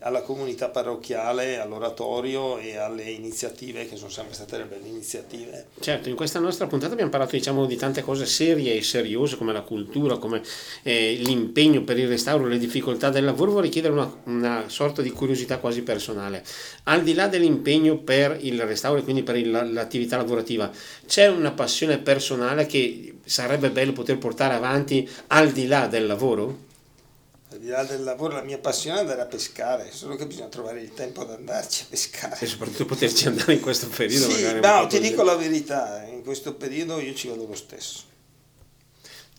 alla 0.00 0.22
comunità 0.22 0.68
parrocchiale, 0.68 1.58
all'oratorio 1.58 2.58
e 2.58 2.76
alle 2.76 3.04
iniziative 3.04 3.88
che 3.88 3.96
sono 3.96 4.10
sempre 4.10 4.34
state 4.34 4.56
delle 4.56 4.68
belle 4.68 4.88
iniziative. 4.88 5.66
Certo, 5.80 6.08
in 6.08 6.16
questa 6.16 6.40
nostra 6.40 6.66
puntata 6.66 6.92
abbiamo 6.92 7.10
parlato 7.10 7.36
diciamo, 7.36 7.64
di 7.64 7.76
tante 7.76 8.02
cose 8.02 8.26
serie 8.26 8.74
e 8.74 8.82
seriose 8.82 9.36
come 9.36 9.52
la 9.52 9.62
cultura, 9.62 10.18
come 10.18 10.42
eh, 10.82 11.14
l'impegno 11.20 11.82
per 11.84 11.98
il 11.98 12.08
restauro, 12.08 12.46
le 12.46 12.58
difficoltà 12.58 13.10
del 13.10 13.24
lavoro. 13.24 13.52
Vorrei 13.52 13.70
chiedere 13.70 13.94
una, 13.94 14.16
una, 14.24 14.64
sorta 14.66 15.00
di 15.00 15.10
curiosità 15.10 15.58
quasi 15.58 15.82
personale. 15.82 16.44
Al 16.84 17.02
di 17.02 17.14
là 17.14 17.28
dell'impegno 17.28 17.96
per 17.98 18.36
il 18.40 18.60
restauro 18.62 18.98
e 19.00 19.04
quindi 19.04 19.22
per 19.22 19.36
il, 19.36 19.50
l'attività 19.50 20.16
lavorativa, 20.16 20.70
c'è 21.06 21.28
una 21.28 21.52
passione 21.52 21.98
personale 21.98 22.66
che 22.66 23.14
sarebbe 23.24 23.70
bello 23.70 23.92
poter 23.92 24.18
portare 24.18 24.54
avanti 24.54 25.08
al 25.28 25.50
di 25.50 25.66
là 25.66 25.86
del 25.86 26.06
lavoro? 26.06 26.72
Al 27.54 27.60
di 27.60 27.68
là 27.68 27.84
del 27.84 28.02
lavoro, 28.02 28.34
la 28.34 28.42
mia 28.42 28.58
passione 28.58 28.98
è 28.98 29.00
andare 29.00 29.20
a 29.20 29.26
pescare, 29.26 29.90
solo 29.92 30.16
che 30.16 30.26
bisogna 30.26 30.48
trovare 30.48 30.80
il 30.80 30.92
tempo 30.92 31.20
ad 31.20 31.30
andarci 31.30 31.84
a 31.84 31.86
pescare. 31.88 32.36
E 32.40 32.46
soprattutto 32.46 32.84
poterci 32.84 33.28
andare 33.28 33.52
in 33.52 33.60
questo 33.60 33.86
periodo. 33.88 34.28
Sì, 34.28 34.60
no, 34.60 34.86
ti 34.88 34.98
dico 34.98 35.22
la 35.22 35.36
verità, 35.36 36.04
in 36.04 36.22
questo 36.22 36.54
periodo 36.54 36.98
io 36.98 37.14
ci 37.14 37.28
vado 37.28 37.46
lo 37.46 37.54
stesso. 37.54 38.12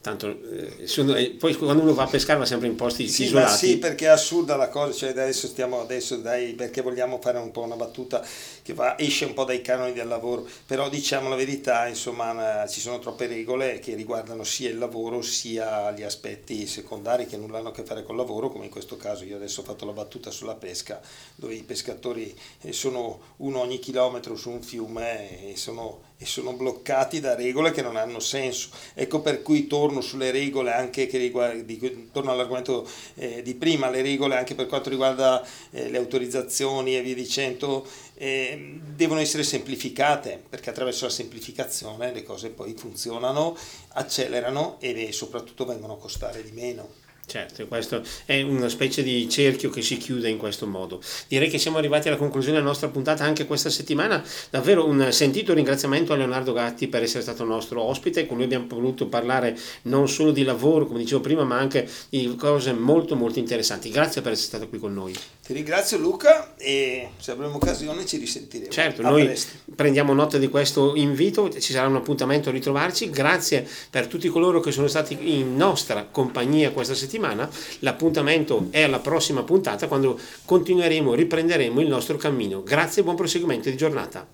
Tanto, 0.05 0.27
eh, 0.29 0.85
sono, 0.85 1.15
eh, 1.15 1.31
poi 1.31 1.55
quando 1.55 1.81
uno 1.81 1.95
va 1.95 2.03
a 2.03 2.07
pescare 2.07 2.37
va 2.37 2.45
sempre 2.45 2.67
in 2.67 2.75
posti 2.75 3.07
sì, 3.07 3.23
isolati. 3.23 3.65
sì, 3.65 3.77
perché 3.79 4.05
è 4.05 4.09
assurda 4.09 4.55
la 4.55 4.69
cosa, 4.69 4.93
cioè 4.93 5.09
adesso 5.09 5.47
stiamo 5.47 5.81
adesso 5.81 6.17
dai, 6.17 6.53
perché 6.53 6.81
vogliamo 6.81 7.19
fare 7.19 7.39
un 7.39 7.49
po' 7.49 7.63
una 7.63 7.75
battuta 7.75 8.23
che 8.61 8.75
va, 8.75 8.99
esce 8.99 9.25
un 9.25 9.33
po' 9.33 9.45
dai 9.45 9.61
canoni 9.63 9.93
del 9.93 10.07
lavoro, 10.07 10.47
però 10.67 10.89
diciamo 10.89 11.27
la 11.27 11.35
verità, 11.35 11.87
insomma, 11.87 12.67
ci 12.67 12.81
sono 12.81 12.99
troppe 12.99 13.25
regole 13.25 13.79
che 13.79 13.95
riguardano 13.95 14.43
sia 14.43 14.69
il 14.69 14.77
lavoro 14.77 15.23
sia 15.23 15.91
gli 15.93 16.03
aspetti 16.03 16.67
secondari 16.67 17.25
che 17.25 17.37
nulla 17.37 17.57
hanno 17.57 17.69
a 17.69 17.71
che 17.71 17.83
fare 17.83 18.03
col 18.03 18.17
lavoro, 18.17 18.51
come 18.51 18.65
in 18.65 18.71
questo 18.71 18.97
caso 18.97 19.23
io 19.23 19.37
adesso 19.37 19.61
ho 19.61 19.63
fatto 19.63 19.87
la 19.87 19.93
battuta 19.93 20.29
sulla 20.29 20.53
pesca, 20.53 21.01
dove 21.33 21.55
i 21.55 21.63
pescatori 21.63 22.31
eh, 22.61 22.73
sono 22.73 23.21
uno 23.37 23.59
ogni 23.59 23.79
chilometro 23.79 24.35
su 24.35 24.51
un 24.51 24.61
fiume 24.61 25.49
e 25.49 25.57
sono 25.57 26.04
e 26.17 26.25
sono 26.25 26.53
bloccati 26.53 27.19
da 27.19 27.35
regole 27.35 27.71
che 27.71 27.81
non 27.81 27.97
hanno 27.97 28.19
senso. 28.19 28.69
Ecco 28.93 29.19
per 29.21 29.41
cui 29.41 29.67
torno 29.67 30.01
sulle 30.01 30.31
regole 30.31 30.71
anche 30.71 31.07
che 31.07 31.17
riguarda, 31.17 31.63
torno 32.11 32.31
all'argomento 32.31 32.87
eh, 33.15 33.41
di 33.41 33.53
prima, 33.55 33.89
le 33.89 34.01
regole 34.01 34.37
anche 34.37 34.55
per 34.55 34.67
quanto 34.67 34.89
riguarda 34.89 35.45
eh, 35.71 35.89
le 35.89 35.97
autorizzazioni 35.97 36.95
e 36.95 37.01
via 37.01 37.15
dicendo, 37.15 37.85
eh, 38.15 38.79
devono 38.95 39.19
essere 39.19 39.43
semplificate 39.43 40.41
perché 40.49 40.69
attraverso 40.69 41.05
la 41.05 41.11
semplificazione 41.11 42.13
le 42.13 42.23
cose 42.23 42.49
poi 42.49 42.73
funzionano, 42.77 43.57
accelerano 43.89 44.77
e 44.79 45.11
soprattutto 45.11 45.65
vengono 45.65 45.93
a 45.93 45.97
costare 45.97 46.41
di 46.43 46.51
meno. 46.51 47.04
Certo, 47.27 47.65
questo 47.67 48.03
è 48.25 48.41
una 48.43 48.69
specie 48.69 49.01
di 49.01 49.27
cerchio 49.27 49.69
che 49.69 49.81
si 49.81 49.97
chiude 49.97 50.29
in 50.29 50.37
questo 50.37 50.67
modo. 50.67 51.01
Direi 51.27 51.49
che 51.49 51.57
siamo 51.57 51.77
arrivati 51.77 52.07
alla 52.07 52.17
conclusione 52.17 52.57
della 52.57 52.69
nostra 52.69 52.87
puntata 52.89 53.23
anche 53.23 53.45
questa 53.45 53.69
settimana. 53.69 54.23
Davvero 54.49 54.85
un 54.85 55.11
sentito 55.11 55.53
ringraziamento 55.53 56.13
a 56.13 56.17
Leonardo 56.17 56.53
Gatti 56.53 56.87
per 56.87 57.01
essere 57.03 57.23
stato 57.23 57.43
nostro 57.43 57.81
ospite. 57.81 58.27
Con 58.27 58.37
lui 58.37 58.45
abbiamo 58.45 58.67
voluto 58.67 59.07
parlare 59.07 59.57
non 59.83 60.07
solo 60.07 60.31
di 60.31 60.43
lavoro, 60.43 60.85
come 60.85 60.99
dicevo 60.99 61.21
prima, 61.21 61.43
ma 61.43 61.57
anche 61.57 61.89
di 62.09 62.35
cose 62.35 62.73
molto 62.73 63.15
molto 63.15 63.39
interessanti. 63.39 63.89
Grazie 63.89 64.21
per 64.21 64.33
essere 64.33 64.47
stato 64.47 64.69
qui 64.69 64.79
con 64.79 64.93
noi. 64.93 65.13
Ti 65.45 65.53
ringrazio 65.53 65.97
Luca 65.97 66.55
e 66.57 67.09
se 67.17 67.31
avremo 67.31 67.55
occasione 67.55 68.05
ci 68.05 68.17
risentiremo. 68.17 68.71
Certo, 68.71 69.01
a 69.01 69.09
noi 69.09 69.25
presto. 69.25 69.57
prendiamo 69.75 70.13
nota 70.13 70.37
di 70.37 70.47
questo 70.47 70.95
invito, 70.95 71.51
ci 71.59 71.71
sarà 71.71 71.87
un 71.87 71.95
appuntamento 71.95 72.49
a 72.49 72.51
ritrovarci. 72.51 73.09
Grazie 73.09 73.67
per 73.89 74.07
tutti 74.07 74.27
coloro 74.29 74.59
che 74.59 74.71
sono 74.71 74.87
stati 74.87 75.17
in 75.37 75.55
nostra 75.55 76.05
compagnia 76.05 76.71
questa 76.71 76.95
settimana. 77.15 77.49
L'appuntamento 77.79 78.67
è 78.71 78.81
alla 78.81 78.99
prossima 78.99 79.43
puntata 79.43 79.87
quando 79.87 80.19
continueremo, 80.45 81.13
riprenderemo 81.13 81.79
il 81.79 81.87
nostro 81.87 82.17
cammino. 82.17 82.63
Grazie 82.63 83.01
e 83.01 83.05
buon 83.05 83.15
proseguimento 83.15 83.69
di 83.69 83.77
giornata. 83.77 84.27